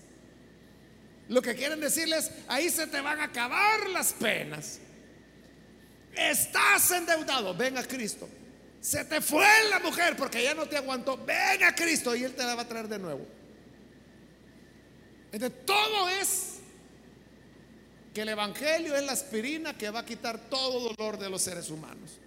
lo 1.30 1.42
que 1.42 1.56
quieren 1.56 1.80
decirles, 1.80 2.32
ahí 2.48 2.70
se 2.70 2.88
te 2.88 3.02
van 3.02 3.20
a 3.20 3.26
acabar 3.26 3.90
las 3.90 4.14
penas. 4.14 4.80
Estás 6.16 6.92
endeudado, 6.92 7.56
ven 7.56 7.78
a 7.78 7.84
Cristo. 7.84 8.30
Se 8.80 9.06
te 9.06 9.22
fue 9.22 9.48
la 9.70 9.80
mujer 9.80 10.16
porque 10.18 10.44
ya 10.44 10.54
no 10.54 10.68
te 10.68 10.78
aguantó, 10.78 11.18
ven 11.18 11.64
a 11.64 11.74
Cristo 11.74 12.16
y 12.16 12.24
Él 12.24 12.34
te 12.34 12.44
la 12.44 12.56
va 12.56 12.64
a 12.64 12.68
traer 12.68 12.88
de 12.88 13.00
nuevo. 13.00 13.26
Entonces, 15.32 15.66
todo 15.66 16.10
es 16.10 16.60
que 18.14 18.22
el 18.22 18.30
Evangelio 18.30 18.96
es 18.96 19.04
la 19.04 19.14
aspirina 19.14 19.76
que 19.76 19.90
va 19.90 20.02
a 20.02 20.06
quitar 20.06 20.38
todo 20.50 20.94
dolor 20.94 21.18
de 21.18 21.30
los 21.30 21.42
seres 21.42 21.70
humanos. 21.70 22.20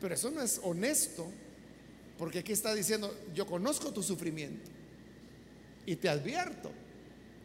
Pero 0.00 0.14
eso 0.14 0.30
no 0.30 0.42
es 0.42 0.60
honesto, 0.62 1.30
porque 2.18 2.40
aquí 2.40 2.52
está 2.52 2.74
diciendo, 2.74 3.16
yo 3.34 3.46
conozco 3.46 3.92
tu 3.92 4.02
sufrimiento 4.02 4.70
y 5.86 5.96
te 5.96 6.08
advierto, 6.08 6.70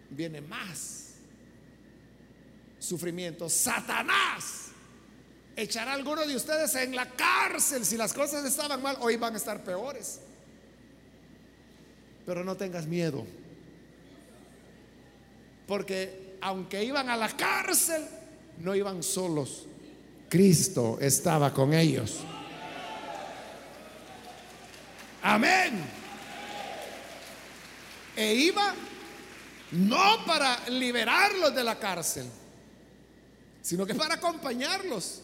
viene 0.09 0.41
más 0.41 1.12
sufrimiento. 2.84 3.50
Satanás 3.50 4.70
echará 5.56 5.92
a 5.92 5.96
alguno 5.96 6.26
de 6.26 6.36
ustedes 6.36 6.76
en 6.76 6.96
la 6.96 7.10
cárcel. 7.10 7.86
Si 7.86 7.96
las 7.96 8.14
cosas 8.14 8.44
estaban 8.46 8.82
mal, 8.82 8.98
hoy 9.00 9.16
van 9.16 9.34
a 9.34 9.38
estar 9.38 9.64
peores. 9.64 10.20
Pero 12.26 12.44
no 12.44 12.58
tengas 12.58 12.86
miedo. 12.86 13.26
Porque 15.68 16.38
aunque 16.42 16.84
iban 16.84 17.10
a 17.10 17.16
la 17.16 17.30
cárcel, 17.30 18.06
no 18.60 18.76
iban 18.76 19.02
solos. 19.02 19.66
Cristo 20.30 20.98
estaba 21.00 21.54
con 21.54 21.74
ellos. 21.74 22.20
Amén. 25.22 25.82
E 28.16 28.34
iba 28.34 28.74
no 29.72 30.26
para 30.26 30.68
liberarlos 30.70 31.56
de 31.56 31.64
la 31.64 31.80
cárcel, 31.80 32.30
sino 33.64 33.86
que 33.86 33.95
para 33.95 34.16
acompañarlos 34.16 35.22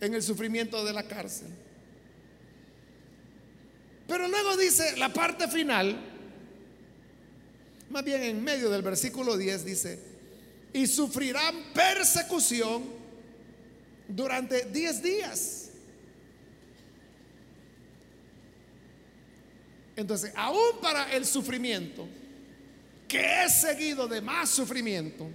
en 0.00 0.14
el 0.14 0.22
sufrimiento 0.22 0.82
de 0.82 0.94
la 0.94 1.02
cárcel. 1.02 1.48
Pero 4.08 4.26
luego 4.26 4.56
dice 4.56 4.96
la 4.96 5.12
parte 5.12 5.46
final, 5.46 6.00
más 7.90 8.02
bien 8.02 8.22
en 8.22 8.42
medio 8.42 8.70
del 8.70 8.82
versículo 8.82 9.36
10 9.36 9.64
dice, 9.64 9.98
y 10.72 10.86
sufrirán 10.86 11.54
persecución 11.74 12.84
durante 14.08 14.64
10 14.64 15.02
días. 15.02 15.70
Entonces, 19.96 20.32
aún 20.34 20.80
para 20.80 21.12
el 21.12 21.26
sufrimiento, 21.26 22.08
que 23.06 23.44
es 23.44 23.60
seguido 23.60 24.08
de 24.08 24.22
más 24.22 24.48
sufrimiento, 24.48 25.28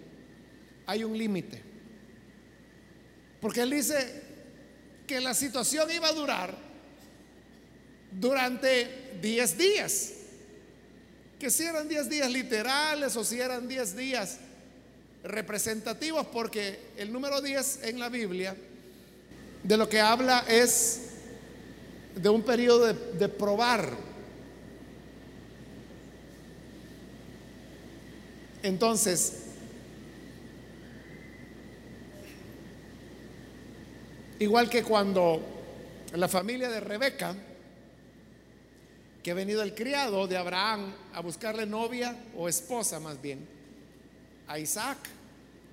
hay 0.85 1.03
un 1.03 1.17
límite. 1.17 1.61
Porque 3.41 3.61
él 3.61 3.69
dice 3.69 4.23
que 5.07 5.21
la 5.21 5.33
situación 5.33 5.89
iba 5.91 6.07
a 6.07 6.13
durar 6.13 6.55
durante 8.11 9.17
10 9.21 9.57
días. 9.57 10.11
Que 11.39 11.49
si 11.49 11.63
eran 11.63 11.87
10 11.87 12.09
días 12.09 12.31
literales 12.31 13.15
o 13.15 13.23
si 13.23 13.39
eran 13.39 13.67
10 13.67 13.95
días 13.95 14.37
representativos, 15.23 16.25
porque 16.27 16.79
el 16.97 17.11
número 17.11 17.41
10 17.41 17.83
en 17.83 17.99
la 17.99 18.09
Biblia 18.09 18.55
de 19.63 19.77
lo 19.77 19.89
que 19.89 19.99
habla 19.99 20.45
es 20.47 21.01
de 22.15 22.29
un 22.29 22.43
periodo 22.43 22.85
de, 22.85 22.93
de 23.17 23.27
probar 23.27 24.05
Entonces, 28.65 29.33
igual 34.45 34.69
que 34.69 34.83
cuando 34.83 35.41
la 36.13 36.27
familia 36.27 36.69
de 36.69 36.79
Rebeca, 36.79 37.35
que 39.23 39.31
ha 39.31 39.33
venido 39.33 39.63
el 39.63 39.73
criado 39.73 40.27
de 40.27 40.37
Abraham 40.37 40.93
a 41.13 41.19
buscarle 41.19 41.65
novia 41.65 42.15
o 42.37 42.47
esposa 42.47 42.99
más 42.99 43.19
bien, 43.19 43.39
a 44.47 44.59
Isaac, 44.59 44.99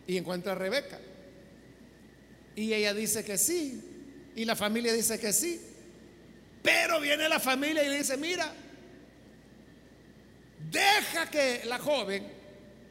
y 0.06 0.16
encuentra 0.16 0.52
a 0.52 0.54
Rebeca. 0.54 0.98
Y 2.56 2.72
ella 2.72 2.94
dice 2.94 3.22
que 3.22 3.36
sí, 3.36 3.78
y 4.34 4.46
la 4.46 4.56
familia 4.56 4.94
dice 4.94 5.20
que 5.20 5.34
sí. 5.34 5.60
Pero 6.62 6.98
viene 6.98 7.28
la 7.28 7.40
familia 7.40 7.84
y 7.84 7.90
le 7.90 7.98
dice, 7.98 8.16
mira, 8.16 8.50
deja 10.70 11.28
que 11.28 11.62
la 11.66 11.78
joven 11.78 12.26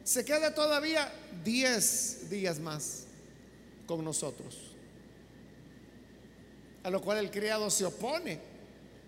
se 0.04 0.24
queda 0.24 0.54
todavía 0.54 1.12
10 1.42 2.30
días 2.30 2.60
más 2.60 3.06
con 3.86 4.04
nosotros. 4.04 4.71
A 6.82 6.90
lo 6.90 7.00
cual 7.00 7.18
el 7.18 7.30
criado 7.30 7.70
se 7.70 7.84
opone. 7.84 8.38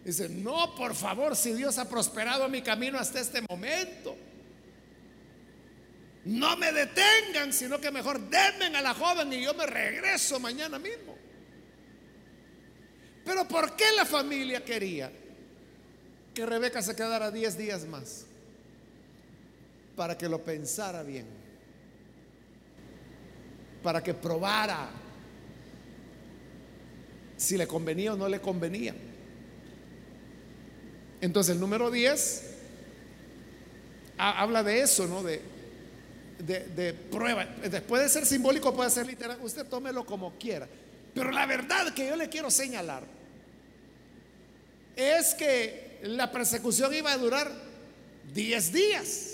Dice, 0.05 0.29
no, 0.29 0.75
por 0.75 0.95
favor, 0.95 1.35
si 1.35 1.53
Dios 1.53 1.79
ha 1.79 1.89
prosperado 1.89 2.49
mi 2.49 2.63
camino 2.63 2.99
hasta 2.99 3.21
este 3.21 3.43
momento, 3.49 4.17
no 6.27 6.57
me 6.57 6.73
detengan, 6.73 7.53
sino 7.53 7.81
que 7.81 7.91
mejor 7.91 8.21
denme 8.29 8.77
a 8.77 8.83
la 8.83 8.95
joven 8.95 9.33
y 9.33 9.43
yo 9.43 9.55
me 9.55 9.67
regreso 9.67 10.39
mañana 10.41 10.79
mismo. 10.79 11.17
Pero 13.25 13.49
¿por 13.49 13.75
qué 13.75 13.87
la 13.97 14.05
familia 14.05 14.65
quería 14.65 15.11
que 16.35 16.45
Rebeca 16.45 16.83
se 16.83 16.95
quedara 16.95 17.31
10 17.31 17.57
días 17.57 17.85
más? 17.87 18.27
para 19.97 20.19
que 20.19 20.29
lo 20.29 20.43
pensara 20.43 21.03
bien, 21.03 21.27
para 23.83 24.03
que 24.03 24.15
probara 24.15 24.91
si 27.45 27.57
le 27.57 27.67
convenía 27.67 28.15
o 28.15 28.17
no 28.17 28.29
le 28.29 28.41
convenía. 28.41 28.95
Entonces 31.21 31.55
el 31.55 31.61
número 31.61 31.91
10 31.91 32.43
habla 34.19 34.63
de 34.63 34.81
eso, 34.81 35.07
¿no? 35.07 35.23
De, 35.23 35.41
de, 36.39 36.93
prueba. 36.93 37.47
Después 37.71 38.03
de 38.03 38.09
ser 38.09 38.27
simbólico 38.27 38.75
puede 38.75 38.91
ser 38.91 39.07
literal, 39.07 39.39
usted 39.43 39.67
tómelo 39.67 40.05
como 40.05 40.37
quiera. 40.39 40.69
Pero 41.15 41.31
la 41.31 41.47
verdad 41.47 41.95
que 41.95 42.09
yo 42.09 42.17
le 42.17 42.29
quiero 42.29 42.51
señalar 42.51 43.05
es 44.97 45.35
que 45.35 46.01
la 46.03 46.31
persecución 46.31 46.93
iba 46.95 47.13
a 47.13 47.17
durar 47.17 47.51
10 48.33 48.73
días. 48.73 49.31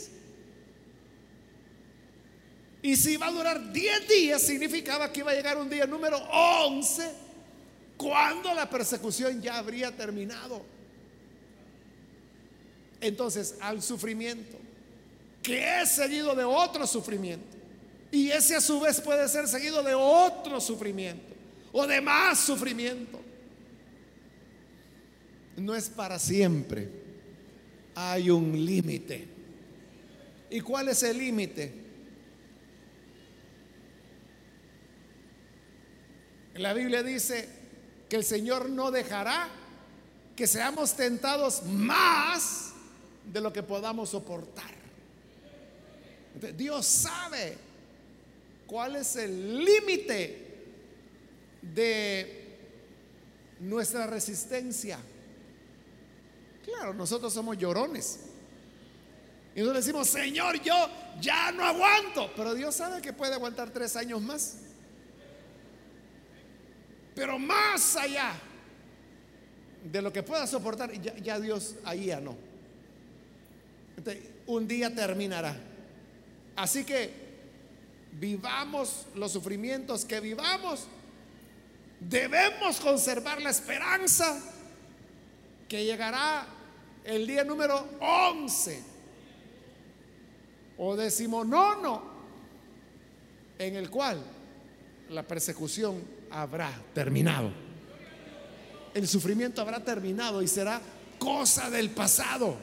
Y 2.82 2.96
si 2.96 3.12
iba 3.12 3.26
a 3.26 3.32
durar 3.32 3.72
10 3.72 4.08
días, 4.08 4.42
significaba 4.42 5.12
que 5.12 5.20
iba 5.20 5.32
a 5.32 5.34
llegar 5.34 5.58
un 5.58 5.68
día 5.68 5.86
número 5.86 6.16
11, 6.16 7.10
cuando 8.00 8.54
la 8.54 8.70
persecución 8.70 9.42
ya 9.42 9.58
habría 9.58 9.94
terminado. 9.94 10.62
Entonces, 12.98 13.56
al 13.60 13.82
sufrimiento, 13.82 14.56
que 15.42 15.82
es 15.82 15.90
seguido 15.90 16.34
de 16.34 16.44
otro 16.44 16.86
sufrimiento, 16.86 17.58
y 18.10 18.30
ese 18.30 18.56
a 18.56 18.60
su 18.62 18.80
vez 18.80 19.02
puede 19.02 19.28
ser 19.28 19.46
seguido 19.46 19.82
de 19.82 19.94
otro 19.94 20.62
sufrimiento, 20.62 21.34
o 21.72 21.86
de 21.86 22.00
más 22.00 22.40
sufrimiento, 22.40 23.20
no 25.58 25.74
es 25.74 25.90
para 25.90 26.18
siempre. 26.18 26.88
Hay 27.94 28.30
un 28.30 28.64
límite. 28.64 29.28
¿Y 30.48 30.62
cuál 30.62 30.88
es 30.88 31.02
el 31.02 31.18
límite? 31.18 31.74
La 36.54 36.72
Biblia 36.72 37.02
dice 37.02 37.59
que 38.10 38.16
el 38.16 38.24
Señor 38.24 38.68
no 38.68 38.90
dejará 38.90 39.48
que 40.34 40.46
seamos 40.48 40.94
tentados 40.94 41.62
más 41.62 42.72
de 43.24 43.40
lo 43.40 43.52
que 43.52 43.62
podamos 43.62 44.10
soportar. 44.10 44.72
Dios 46.56 46.84
sabe 46.86 47.56
cuál 48.66 48.96
es 48.96 49.14
el 49.14 49.64
límite 49.64 50.64
de 51.62 52.58
nuestra 53.60 54.08
resistencia. 54.08 54.98
Claro, 56.64 56.92
nosotros 56.92 57.32
somos 57.32 57.56
llorones. 57.58 58.20
Y 59.54 59.60
nos 59.60 59.74
decimos, 59.74 60.08
Señor, 60.08 60.60
yo 60.62 60.74
ya 61.20 61.52
no 61.52 61.64
aguanto. 61.64 62.32
Pero 62.34 62.54
Dios 62.54 62.74
sabe 62.74 63.00
que 63.00 63.12
puede 63.12 63.34
aguantar 63.34 63.70
tres 63.70 63.94
años 63.94 64.20
más. 64.20 64.56
Pero 67.14 67.38
más 67.38 67.96
allá 67.96 68.32
de 69.84 70.02
lo 70.02 70.12
que 70.12 70.22
pueda 70.22 70.46
soportar, 70.46 70.92
ya, 70.92 71.40
Dios 71.40 71.76
ahí 71.84 72.06
ya 72.06 72.20
no. 72.20 72.36
un 74.46 74.66
día 74.66 74.94
terminará. 74.94 75.56
Así 76.56 76.84
que 76.84 77.10
vivamos 78.12 79.06
los 79.14 79.32
sufrimientos 79.32 80.04
que 80.04 80.20
vivamos. 80.20 80.86
Debemos 82.00 82.80
conservar 82.80 83.40
la 83.42 83.50
esperanza 83.50 84.40
que 85.68 85.84
llegará 85.84 86.46
el 87.04 87.26
día 87.26 87.44
número 87.44 87.86
11 88.00 88.82
o 90.78 90.96
decimonono 90.96 92.02
en 93.58 93.76
el 93.76 93.90
cual 93.90 94.22
la 95.10 95.22
persecución 95.22 96.02
habrá 96.30 96.72
terminado. 96.94 97.50
El 98.94 99.06
sufrimiento 99.06 99.60
habrá 99.60 99.80
terminado 99.84 100.42
y 100.42 100.48
será 100.48 100.80
cosa 101.18 101.70
del 101.70 101.90
pasado. 101.90 102.56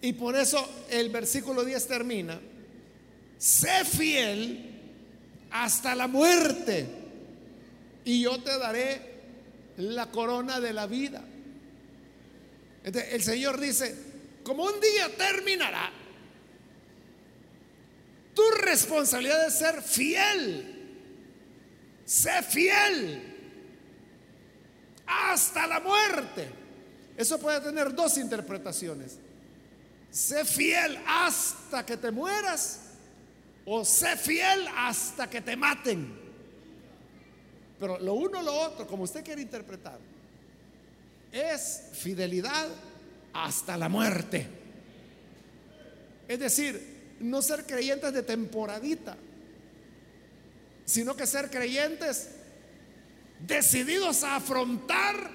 Y 0.00 0.14
por 0.14 0.34
eso 0.34 0.68
el 0.90 1.10
versículo 1.10 1.64
10 1.64 1.86
termina, 1.86 2.40
sé 3.38 3.84
fiel 3.84 4.70
hasta 5.50 5.94
la 5.94 6.08
muerte 6.08 6.86
y 8.04 8.22
yo 8.22 8.42
te 8.42 8.58
daré 8.58 9.12
la 9.76 10.10
corona 10.10 10.58
de 10.58 10.72
la 10.72 10.86
vida. 10.86 11.22
el 12.82 13.22
Señor 13.22 13.60
dice, 13.60 13.94
como 14.42 14.64
un 14.64 14.80
día 14.80 15.08
terminará, 15.16 16.01
tu 18.34 18.42
responsabilidad 18.62 19.46
es 19.46 19.54
ser 19.54 19.82
fiel. 19.82 20.78
Sé 22.04 22.42
fiel 22.42 23.32
hasta 25.06 25.66
la 25.66 25.80
muerte. 25.80 26.48
Eso 27.16 27.38
puede 27.38 27.60
tener 27.60 27.94
dos 27.94 28.16
interpretaciones. 28.18 29.18
Sé 30.10 30.44
fiel 30.44 30.98
hasta 31.06 31.84
que 31.84 31.96
te 31.96 32.10
mueras 32.10 32.80
o 33.64 33.84
sé 33.84 34.16
fiel 34.16 34.66
hasta 34.76 35.28
que 35.28 35.40
te 35.40 35.56
maten. 35.56 36.20
Pero 37.78 37.98
lo 37.98 38.14
uno 38.14 38.40
o 38.40 38.42
lo 38.42 38.54
otro, 38.54 38.86
como 38.86 39.04
usted 39.04 39.24
quiere 39.24 39.42
interpretar, 39.42 39.98
es 41.32 41.82
fidelidad 41.94 42.68
hasta 43.32 43.76
la 43.76 43.88
muerte. 43.88 44.46
Es 46.28 46.38
decir, 46.38 46.91
no 47.22 47.42
ser 47.42 47.64
creyentes 47.66 48.12
de 48.12 48.22
temporadita, 48.22 49.16
sino 50.84 51.16
que 51.16 51.26
ser 51.26 51.50
creyentes 51.50 52.30
decididos 53.40 54.22
a 54.24 54.36
afrontar 54.36 55.30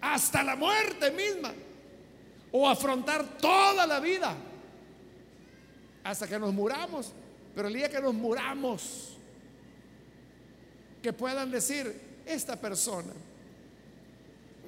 hasta 0.00 0.42
la 0.42 0.56
muerte 0.56 1.10
misma 1.10 1.52
o 2.52 2.68
afrontar 2.68 3.38
toda 3.38 3.86
la 3.86 4.00
vida 4.00 4.36
hasta 6.02 6.26
que 6.26 6.38
nos 6.38 6.52
muramos. 6.52 7.12
Pero 7.54 7.68
el 7.68 7.74
día 7.74 7.88
que 7.88 8.00
nos 8.00 8.14
muramos, 8.14 9.16
que 11.02 11.12
puedan 11.12 11.50
decir, 11.50 12.00
esta 12.26 12.56
persona 12.56 13.12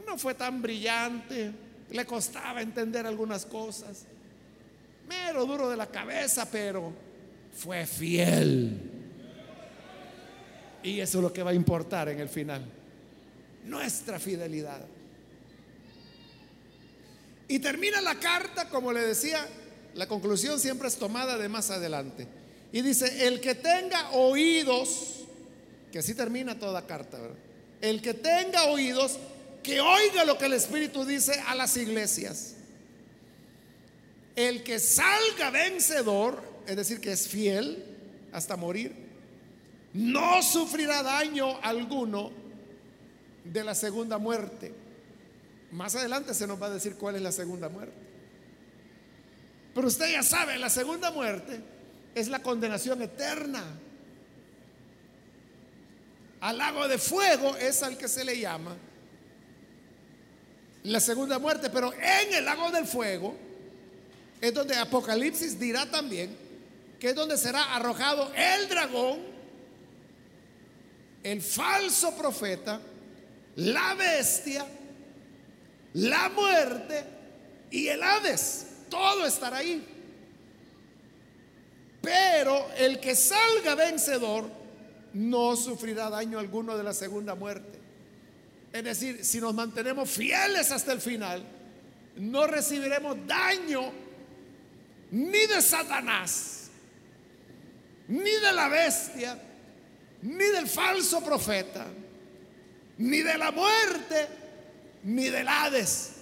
no 0.07 0.19
fue 0.19 0.35
tan 0.35 0.61
brillante, 0.61 1.53
le 1.91 2.07
costaba 2.07 2.61
entender 2.61 3.07
algunas 3.07 3.47
cosas, 3.47 4.05
duro 5.47 5.69
de 5.69 5.77
la 5.77 5.87
cabeza, 5.87 6.49
pero 6.51 6.93
fue 7.57 7.87
fiel. 7.87 8.81
Y 10.83 11.01
eso 11.01 11.19
es 11.19 11.23
lo 11.23 11.33
que 11.33 11.43
va 11.43 11.51
a 11.51 11.55
importar 11.55 12.09
en 12.09 12.21
el 12.21 12.29
final, 12.29 12.65
nuestra 13.65 14.19
fidelidad. 14.19 14.81
Y 17.49 17.59
termina 17.59 18.01
la 18.01 18.19
carta, 18.19 18.69
como 18.69 18.93
le 18.93 19.03
decía, 19.03 19.47
la 19.95 20.09
conclusión 20.09 20.59
siempre 20.59 20.89
es 20.89 20.97
tomada 20.97 21.37
de 21.39 21.49
más 21.49 21.71
adelante. 21.71 22.27
Y 22.73 22.81
dice, 22.81 23.27
el 23.27 23.41
que 23.41 23.55
tenga 23.55 24.11
oídos, 24.13 25.25
que 25.93 25.99
así 25.99 26.15
termina 26.15 26.59
toda 26.59 26.87
carta, 26.87 27.19
el 27.81 28.01
que 28.01 28.15
tenga 28.15 28.65
oídos, 28.65 29.19
que 29.63 29.81
oiga 29.81 30.25
lo 30.25 30.39
que 30.39 30.47
el 30.47 30.55
Espíritu 30.55 31.05
dice 31.05 31.39
a 31.47 31.55
las 31.55 31.77
iglesias. 31.77 32.55
El 34.35 34.63
que 34.63 34.79
salga 34.79 35.51
vencedor, 35.51 36.43
es 36.67 36.77
decir, 36.77 37.01
que 37.01 37.13
es 37.13 37.29
fiel 37.29 37.85
hasta 38.33 38.57
morir, 38.57 38.95
no 39.93 40.43
sufrirá 40.43 41.03
daño 41.03 41.59
alguno 41.63 42.33
de 43.45 43.65
la 43.65 43.75
segunda 43.75 44.19
muerte. 44.19 44.73
Más 45.73 45.95
adelante 45.95 46.35
se 46.35 46.47
nos 46.47 46.61
va 46.61 46.67
a 46.67 46.71
decir 46.71 46.97
cuál 46.97 47.17
es 47.17 47.23
la 47.23 47.33
segunda 47.33 47.69
muerte. 47.69 47.97
Pero 49.75 49.87
usted 49.87 50.11
ya 50.11 50.23
sabe, 50.23 50.59
la 50.59 50.71
segunda 50.71 51.11
muerte 51.11 51.61
es 52.15 52.29
la 52.29 52.43
condenación 52.43 53.03
eterna. 53.03 53.65
Al 56.41 56.59
lago 56.59 56.89
de 56.89 56.99
fuego 56.99 57.57
es 57.57 57.83
al 57.83 57.97
que 57.97 58.09
se 58.09 58.25
le 58.25 58.39
llama 58.39 58.77
la 60.85 61.01
segunda 61.01 61.39
muerte, 61.39 61.71
pero 61.71 61.93
en 61.93 62.35
el 62.35 62.45
lago 62.45 62.71
del 62.71 62.87
fuego 62.87 63.37
es 64.43 64.53
donde 64.53 64.75
Apocalipsis 64.75 65.59
dirá 65.59 65.87
también 65.87 66.37
que 66.99 67.11
es 67.11 67.15
donde 67.15 67.39
será 67.39 67.75
arrojado 67.75 68.31
el 68.35 68.69
dragón, 68.69 69.21
el 71.23 71.41
falso 71.41 72.17
profeta, 72.17 72.81
la 73.57 73.95
bestia, 73.95 74.67
la 75.95 76.29
muerte 76.29 77.05
y 77.71 77.87
el 77.87 78.03
Hades. 78.03 78.67
Todo 78.89 79.27
estará 79.27 79.59
ahí. 79.59 79.85
Pero 82.01 82.69
el 82.77 82.99
que 82.99 83.15
salga 83.15 83.77
vencedor 83.77 84.49
no 85.15 85.55
sufrirá 85.57 86.11
daño 86.11 86.41
alguno 86.41 86.77
de 86.77 86.83
la 86.83 86.95
segunda 86.95 87.37
muerte. 87.37 87.79
Es 88.73 88.83
decir, 88.83 89.25
si 89.25 89.41
nos 89.41 89.55
mantenemos 89.55 90.11
fieles 90.11 90.73
hasta 90.73 90.93
el 90.93 91.01
final, 91.01 91.45
no 92.17 92.47
recibiremos 92.49 93.17
daño 93.27 94.12
ni 95.13 95.47
de 95.47 95.61
Satanás, 95.61 96.71
ni 98.09 98.31
de 98.31 98.53
la 98.53 98.69
bestia, 98.69 99.39
ni 100.23 100.45
del 100.45 100.67
falso 100.67 101.23
profeta, 101.23 101.87
ni 102.99 103.21
de 103.21 103.37
la 103.37 103.51
muerte, 103.51 104.29
ni 105.05 105.29
del 105.29 105.47
Hades. 105.47 106.13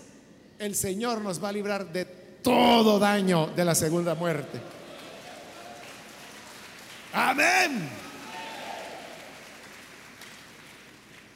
El 0.58 0.74
Señor 0.74 1.20
nos 1.20 1.42
va 1.42 1.50
a 1.50 1.52
librar 1.52 1.90
de 1.92 2.04
todo 2.04 2.98
daño 2.98 3.46
de 3.46 3.64
la 3.64 3.76
segunda 3.76 4.14
muerte. 4.16 4.60
Amén. 7.12 7.88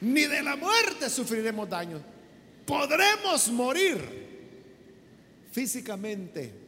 Ni 0.01 0.25
de 0.25 0.43
la 0.43 0.57
muerte 0.57 1.09
sufriremos 1.09 1.69
daño. 1.69 2.01
Podremos 2.65 3.47
morir 3.47 4.25
físicamente. 5.51 6.64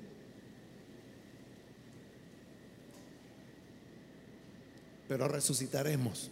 Pero 5.07 5.27
resucitaremos. 5.27 6.29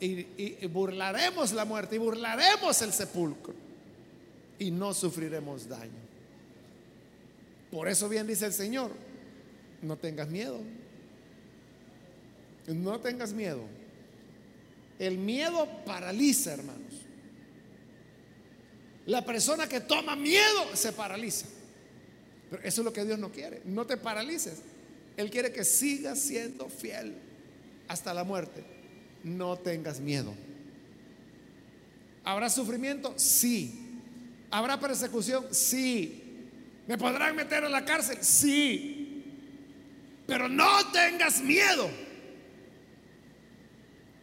Y, 0.00 0.66
burlaremos 0.66 1.52
la 1.52 1.64
muerte 1.64 1.96
y 1.96 1.98
burlaremos 1.98 2.80
el 2.82 2.92
sepulcro. 2.92 3.54
Y 4.58 4.70
no 4.70 4.94
sufriremos 4.94 5.68
daño. 5.68 6.10
Por 7.70 7.88
eso 7.88 8.08
bien 8.08 8.26
dice 8.26 8.46
el 8.46 8.52
Señor, 8.52 8.90
no 9.82 9.96
tengas 9.96 10.28
miedo. 10.28 10.60
No 12.66 13.00
tengas 13.00 13.32
miedo. 13.32 13.62
El 14.98 15.18
miedo 15.18 15.66
paraliza, 15.84 16.52
hermanos. 16.52 16.94
La 19.06 19.24
persona 19.24 19.66
que 19.66 19.80
toma 19.80 20.14
miedo 20.14 20.74
se 20.74 20.92
paraliza. 20.92 21.46
Pero 22.50 22.62
eso 22.62 22.80
es 22.80 22.84
lo 22.84 22.92
que 22.92 23.04
Dios 23.04 23.18
no 23.18 23.30
quiere. 23.30 23.62
No 23.64 23.86
te 23.86 23.96
paralices. 23.96 24.60
Él 25.20 25.30
quiere 25.30 25.52
que 25.52 25.64
sigas 25.64 26.18
siendo 26.18 26.68
fiel 26.70 27.14
hasta 27.88 28.14
la 28.14 28.24
muerte. 28.24 28.64
No 29.22 29.58
tengas 29.58 30.00
miedo. 30.00 30.34
¿Habrá 32.24 32.48
sufrimiento? 32.48 33.12
Sí. 33.16 34.00
¿Habrá 34.50 34.80
persecución? 34.80 35.46
Sí. 35.50 36.48
¿Me 36.86 36.96
podrán 36.96 37.36
meter 37.36 37.62
en 37.64 37.70
la 37.70 37.84
cárcel? 37.84 38.18
Sí. 38.22 39.22
Pero 40.26 40.48
no 40.48 40.90
tengas 40.90 41.42
miedo. 41.42 41.90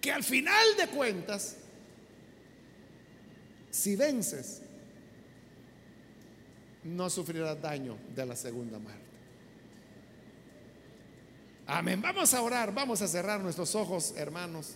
Que 0.02 0.12
al 0.12 0.24
final 0.24 0.66
de 0.78 0.88
cuentas, 0.88 1.58
si 3.70 3.96
vences, 3.96 4.64
no 6.84 7.08
sufrirás 7.10 7.62
daño 7.62 7.98
de 8.16 8.26
la 8.26 8.36
segunda 8.36 8.80
muerte. 8.80 9.07
Amén. 11.70 12.02
Vamos 12.02 12.34
a 12.34 12.42
orar, 12.42 12.74
vamos 12.74 13.02
a 13.02 13.10
cerrar 13.10 13.42
nuestros 13.42 13.76
ojos, 13.76 14.14
hermanos. 14.16 14.76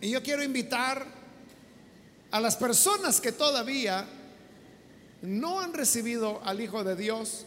Y 0.00 0.10
yo 0.10 0.22
quiero 0.22 0.42
invitar 0.42 1.06
a 2.30 2.40
las 2.40 2.56
personas 2.56 3.20
que 3.20 3.30
todavía 3.30 4.08
no 5.20 5.60
han 5.60 5.74
recibido 5.74 6.40
al 6.44 6.62
Hijo 6.62 6.82
de 6.82 6.96
Dios, 6.96 7.44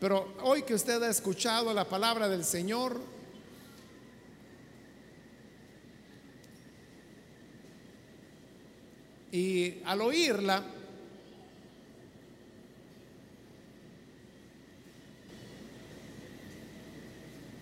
pero 0.00 0.34
hoy 0.40 0.62
que 0.62 0.72
usted 0.72 1.02
ha 1.02 1.10
escuchado 1.10 1.74
la 1.74 1.84
palabra 1.84 2.26
del 2.26 2.42
Señor, 2.42 3.02
y 9.30 9.82
al 9.84 10.00
oírla, 10.00 10.64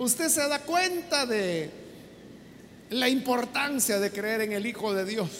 usted 0.04 0.28
se 0.28 0.46
da 0.48 0.60
cuenta 0.60 1.26
de 1.26 1.70
la 2.90 3.08
importancia 3.08 3.98
de 3.98 4.10
creer 4.10 4.42
en 4.42 4.52
el 4.52 4.66
Hijo 4.66 4.92
de 4.94 5.04
Dios. 5.04 5.30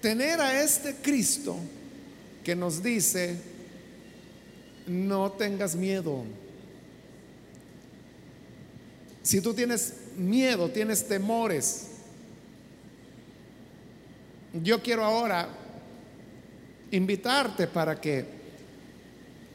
Tener 0.00 0.40
a 0.40 0.62
este 0.62 0.94
Cristo 0.96 1.56
que 2.44 2.54
nos 2.56 2.82
dice, 2.82 3.36
no 4.86 5.32
tengas 5.32 5.74
miedo. 5.74 6.24
Si 9.22 9.40
tú 9.40 9.52
tienes 9.52 9.94
miedo, 10.16 10.70
tienes 10.70 11.06
temores, 11.06 11.88
yo 14.54 14.82
quiero 14.82 15.04
ahora 15.04 15.48
invitarte 16.90 17.66
para 17.66 18.00
que 18.00 18.39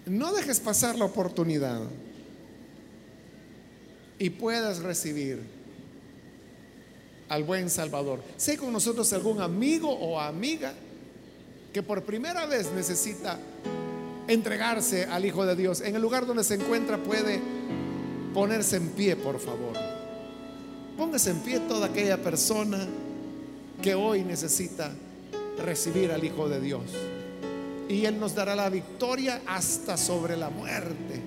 no 0.06 0.34
dejes 0.34 0.60
pasar 0.60 0.98
la 0.98 1.06
oportunidad 1.06 1.82
y 4.20 4.30
puedas 4.30 4.80
recibir 4.80 5.42
al 7.30 7.44
buen 7.44 7.70
Salvador. 7.70 8.22
Sé 8.38 8.58
con 8.58 8.72
nosotros 8.72 9.12
algún 9.14 9.42
amigo 9.42 9.90
o 9.90 10.20
amiga 10.20 10.74
que 11.74 11.84
por 11.84 12.04
primera 12.04 12.46
vez 12.46 12.72
necesita 12.72 13.40
entregarse 14.28 15.06
al 15.06 15.26
Hijo 15.26 15.46
de 15.46 15.56
Dios. 15.56 15.82
En 15.82 15.96
el 15.96 16.02
lugar 16.02 16.26
donde 16.26 16.44
se 16.44 16.56
encuentra 16.56 16.98
puede 16.98 17.42
ponerse 18.34 18.78
en 18.78 18.90
pie, 18.90 19.16
por 19.16 19.40
favor. 19.40 19.76
Póngase 20.98 21.32
en 21.32 21.40
pie 21.40 21.60
toda 21.62 21.88
aquella 21.88 22.22
persona 22.22 22.88
que 23.82 23.96
hoy 23.96 24.24
necesita 24.24 24.92
recibir 25.64 26.12
al 26.12 26.24
Hijo 26.24 26.48
de 26.48 26.62
Dios. 26.62 26.84
Y 27.88 28.06
Él 28.06 28.20
nos 28.20 28.34
dará 28.34 28.56
la 28.56 28.70
victoria 28.70 29.42
hasta 29.46 29.98
sobre 29.98 30.36
la 30.36 30.50
muerte. 30.50 31.22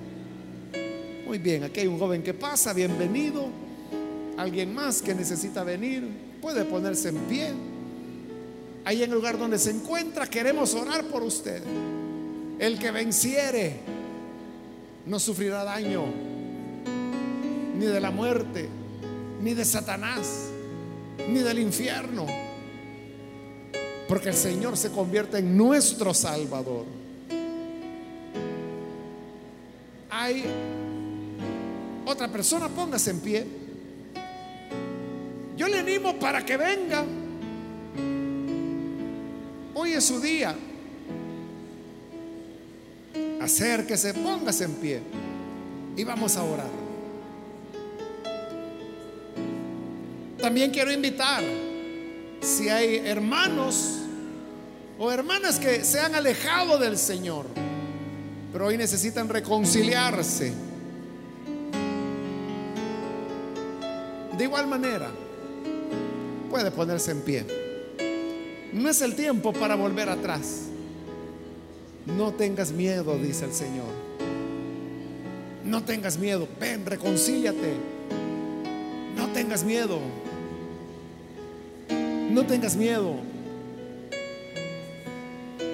Muy 1.25 1.37
bien, 1.37 1.63
aquí 1.63 1.81
hay 1.81 1.87
un 1.87 1.99
joven 1.99 2.21
que 2.23 2.33
pasa, 2.33 2.73
bienvenido. 2.73 3.47
Alguien 4.37 4.73
más 4.73 5.01
que 5.01 5.13
necesita 5.13 5.63
venir, 5.63 6.07
puede 6.41 6.65
ponerse 6.65 7.09
en 7.09 7.17
pie. 7.25 7.51
Ahí 8.83 9.03
en 9.03 9.09
el 9.09 9.15
lugar 9.15 9.37
donde 9.37 9.59
se 9.59 9.71
encuentra, 9.71 10.27
queremos 10.27 10.73
orar 10.73 11.05
por 11.05 11.23
usted. 11.23 11.61
El 12.57 12.77
que 12.79 12.91
venciere 12.91 13.79
no 15.05 15.19
sufrirá 15.19 15.63
daño, 15.63 16.05
ni 17.77 17.85
de 17.85 18.01
la 18.01 18.11
muerte, 18.11 18.67
ni 19.41 19.53
de 19.53 19.63
Satanás, 19.63 20.47
ni 21.29 21.39
del 21.39 21.59
infierno 21.59 22.48
porque 24.09 24.29
el 24.29 24.35
Señor 24.35 24.75
se 24.75 24.89
convierte 24.89 25.37
en 25.37 25.55
nuestro 25.55 26.15
Salvador. 26.15 26.83
Hay 30.09 30.43
otra 32.07 32.27
persona, 32.27 32.67
póngase 32.69 33.11
en 33.11 33.19
pie. 33.19 33.45
Yo 35.55 35.67
le 35.67 35.77
animo 35.77 36.17
para 36.17 36.43
que 36.43 36.57
venga. 36.57 37.05
Hoy 39.75 39.91
es 39.91 40.05
su 40.05 40.19
día. 40.19 40.55
Acérquese, 43.39 44.15
póngase 44.15 44.63
en 44.63 44.73
pie. 44.73 45.01
Y 45.95 46.03
vamos 46.03 46.35
a 46.35 46.43
orar. 46.43 46.71
También 50.41 50.71
quiero 50.71 50.91
invitar, 50.91 51.43
si 52.41 52.69
hay 52.69 52.97
hermanos 52.97 53.99
o 54.97 55.11
hermanas 55.11 55.59
que 55.59 55.83
se 55.83 55.99
han 55.99 56.15
alejado 56.15 56.77
del 56.77 56.97
Señor, 56.97 57.45
pero 58.51 58.67
hoy 58.67 58.77
necesitan 58.77 59.29
reconciliarse. 59.29 60.53
De 64.37 64.43
igual 64.43 64.67
manera, 64.67 65.09
puede 66.49 66.71
ponerse 66.71 67.11
en 67.11 67.21
pie. 67.21 67.45
No 68.73 68.89
es 68.89 69.01
el 69.01 69.15
tiempo 69.15 69.51
para 69.53 69.75
volver 69.75 70.09
atrás. 70.09 70.63
No 72.05 72.33
tengas 72.33 72.71
miedo, 72.71 73.17
dice 73.17 73.45
el 73.45 73.53
Señor. 73.53 74.09
No 75.65 75.83
tengas 75.83 76.17
miedo. 76.17 76.47
Ven, 76.59 76.85
reconcíliate. 76.85 77.73
No 79.15 79.27
tengas 79.29 79.63
miedo. 79.63 79.99
No 82.29 82.45
tengas 82.45 82.75
miedo 82.75 83.15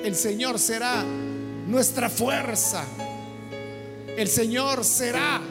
el 0.05 0.15
Señor 0.15 0.59
será 0.59 1.03
nuestra 1.03 2.11
fuerza. 2.11 2.85
El 4.15 4.27
Señor 4.27 4.83
será 4.83 5.41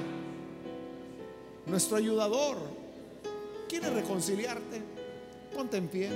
nuestro 1.66 1.96
ayudador. 1.96 2.58
¿Quieres 3.68 3.92
reconciliarte? 3.92 4.80
Ponte 5.52 5.76
en 5.76 5.88
pie. 5.88 6.08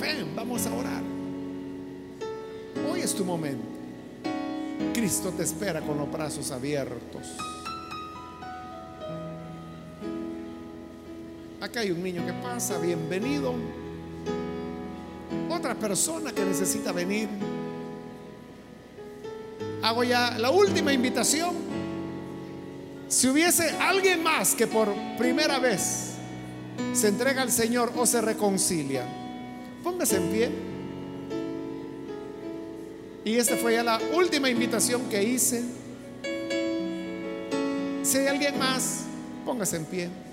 Ven, 0.00 0.36
vamos 0.36 0.64
a 0.66 0.74
orar. 0.74 1.02
Hoy 2.88 3.00
es 3.00 3.12
tu 3.16 3.24
momento. 3.24 3.66
Cristo 4.94 5.32
te 5.36 5.42
espera 5.42 5.80
con 5.80 5.98
los 5.98 6.10
brazos 6.10 6.52
abiertos. 6.52 7.36
Acá 11.66 11.80
hay 11.80 11.90
un 11.90 12.00
niño 12.00 12.24
que 12.24 12.32
pasa, 12.32 12.78
bienvenido 12.78 13.52
otra 15.50 15.74
persona 15.74 16.30
que 16.30 16.44
necesita 16.44 16.92
venir. 16.92 17.28
Hago 19.82 20.04
ya 20.04 20.38
la 20.38 20.50
última 20.50 20.92
invitación. 20.92 21.56
Si 23.08 23.26
hubiese 23.26 23.70
alguien 23.80 24.22
más 24.22 24.54
que 24.54 24.68
por 24.68 24.94
primera 25.18 25.58
vez 25.58 26.12
se 26.92 27.08
entrega 27.08 27.42
al 27.42 27.50
Señor 27.50 27.92
o 27.96 28.06
se 28.06 28.20
reconcilia, 28.20 29.04
póngase 29.82 30.18
en 30.18 30.28
pie. 30.30 30.50
Y 33.24 33.34
esta 33.38 33.56
fue 33.56 33.72
ya 33.72 33.82
la 33.82 34.00
última 34.14 34.48
invitación 34.48 35.08
que 35.08 35.20
hice. 35.20 35.64
Si 38.04 38.18
hay 38.18 38.28
alguien 38.28 38.56
más, 38.56 39.00
póngase 39.44 39.78
en 39.78 39.84
pie 39.86 40.25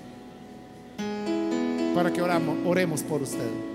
para 1.94 2.12
que 2.12 2.20
oramos, 2.20 2.58
oremos 2.66 3.02
por 3.02 3.22
usted. 3.22 3.74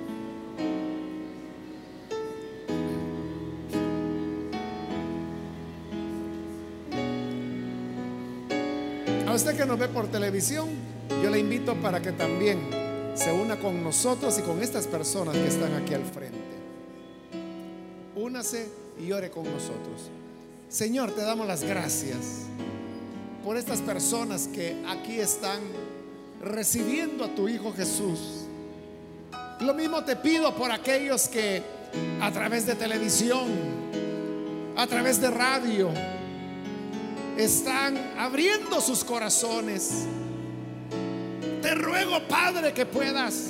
usted 9.39 9.55
que 9.55 9.65
nos 9.65 9.79
ve 9.79 9.87
por 9.87 10.07
televisión, 10.07 10.67
yo 11.23 11.29
le 11.29 11.39
invito 11.39 11.73
para 11.75 12.01
que 12.01 12.11
también 12.11 12.59
se 13.15 13.31
una 13.31 13.57
con 13.57 13.81
nosotros 13.81 14.37
y 14.37 14.41
con 14.41 14.61
estas 14.61 14.85
personas 14.85 15.33
que 15.33 15.47
están 15.47 15.73
aquí 15.75 15.93
al 15.93 16.03
frente. 16.03 16.37
Únase 18.17 18.67
y 18.99 19.13
ore 19.13 19.31
con 19.31 19.45
nosotros. 19.45 20.09
Señor, 20.67 21.11
te 21.11 21.21
damos 21.21 21.47
las 21.47 21.63
gracias 21.63 22.47
por 23.45 23.55
estas 23.55 23.79
personas 23.79 24.49
que 24.49 24.83
aquí 24.85 25.21
están 25.21 25.61
recibiendo 26.41 27.25
a 27.25 27.29
tu 27.29 27.47
Hijo 27.47 27.73
Jesús. 27.73 28.45
Lo 29.59 29.73
mismo 29.73 30.03
te 30.03 30.15
pido 30.15 30.55
por 30.55 30.71
aquellos 30.71 31.27
que 31.27 31.61
a 32.21 32.31
través 32.31 32.65
de 32.65 32.75
televisión, 32.75 33.47
a 34.77 34.87
través 34.87 35.19
de 35.19 35.29
radio, 35.29 35.89
están 37.37 37.97
abriendo 38.17 38.81
sus 38.81 39.03
corazones 39.03 40.05
Te 41.61 41.75
ruego, 41.75 42.21
Padre, 42.27 42.73
que 42.73 42.85
puedas 42.85 43.49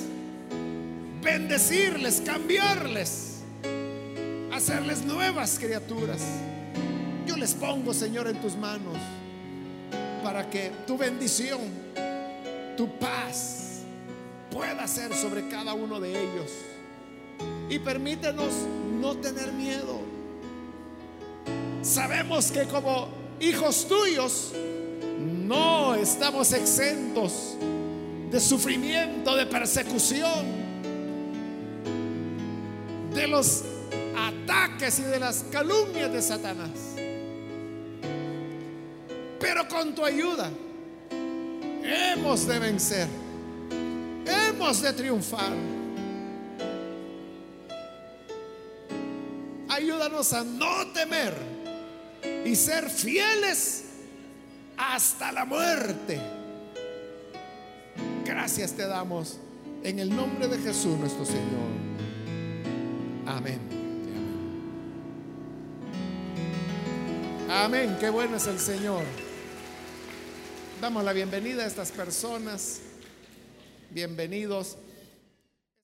bendecirles, 1.22 2.20
cambiarles, 2.20 3.42
hacerles 4.52 5.04
nuevas 5.04 5.58
criaturas. 5.58 6.20
Yo 7.26 7.36
les 7.36 7.54
pongo, 7.54 7.94
Señor, 7.94 8.26
en 8.26 8.40
tus 8.40 8.56
manos 8.56 8.96
para 10.24 10.50
que 10.50 10.72
tu 10.86 10.98
bendición, 10.98 11.60
tu 12.76 12.88
paz 12.98 13.82
pueda 14.50 14.86
ser 14.86 15.14
sobre 15.14 15.48
cada 15.48 15.74
uno 15.74 16.00
de 16.00 16.10
ellos. 16.10 16.50
Y 17.68 17.78
permítenos 17.78 18.52
no 19.00 19.16
tener 19.16 19.52
miedo. 19.52 20.00
Sabemos 21.82 22.50
que 22.50 22.64
como 22.64 23.08
hijos 23.40 23.86
tuyos 23.88 24.52
no 25.20 25.94
estamos 25.94 26.52
exentos 26.52 27.56
de 28.30 28.40
sufrimiento, 28.40 29.34
de 29.34 29.46
persecución, 29.46 30.46
de 33.14 33.26
los 33.26 33.64
ataques 34.16 34.98
y 35.00 35.02
de 35.02 35.18
las 35.18 35.44
calumnias 35.50 36.12
de 36.12 36.22
Satanás. 36.22 36.70
Pero 39.40 39.66
con 39.68 39.94
tu 39.94 40.04
ayuda 40.04 40.50
hemos 41.82 42.46
de 42.46 42.58
vencer, 42.58 43.08
hemos 44.26 44.82
de 44.82 44.92
triunfar. 44.92 45.52
Ayúdanos 49.68 50.32
a 50.32 50.44
no 50.44 50.92
temer 50.92 51.34
y 52.44 52.54
ser 52.54 52.90
fieles 52.90 53.84
hasta 54.76 55.32
la 55.32 55.44
muerte. 55.44 56.20
Gracias 58.24 58.72
te 58.72 58.86
damos 58.86 59.38
en 59.82 59.98
el 59.98 60.14
nombre 60.14 60.48
de 60.48 60.58
Jesús 60.58 60.98
nuestro 60.98 61.24
Señor. 61.24 61.70
Amén. 63.26 63.58
Amén. 67.48 67.96
Qué 67.98 68.10
bueno 68.10 68.36
es 68.36 68.46
el 68.46 68.58
Señor. 68.58 69.02
Damos 70.80 71.04
la 71.04 71.12
bienvenida 71.12 71.64
a 71.64 71.66
estas 71.66 71.92
personas. 71.92 72.80
Bienvenidos. 73.90 74.78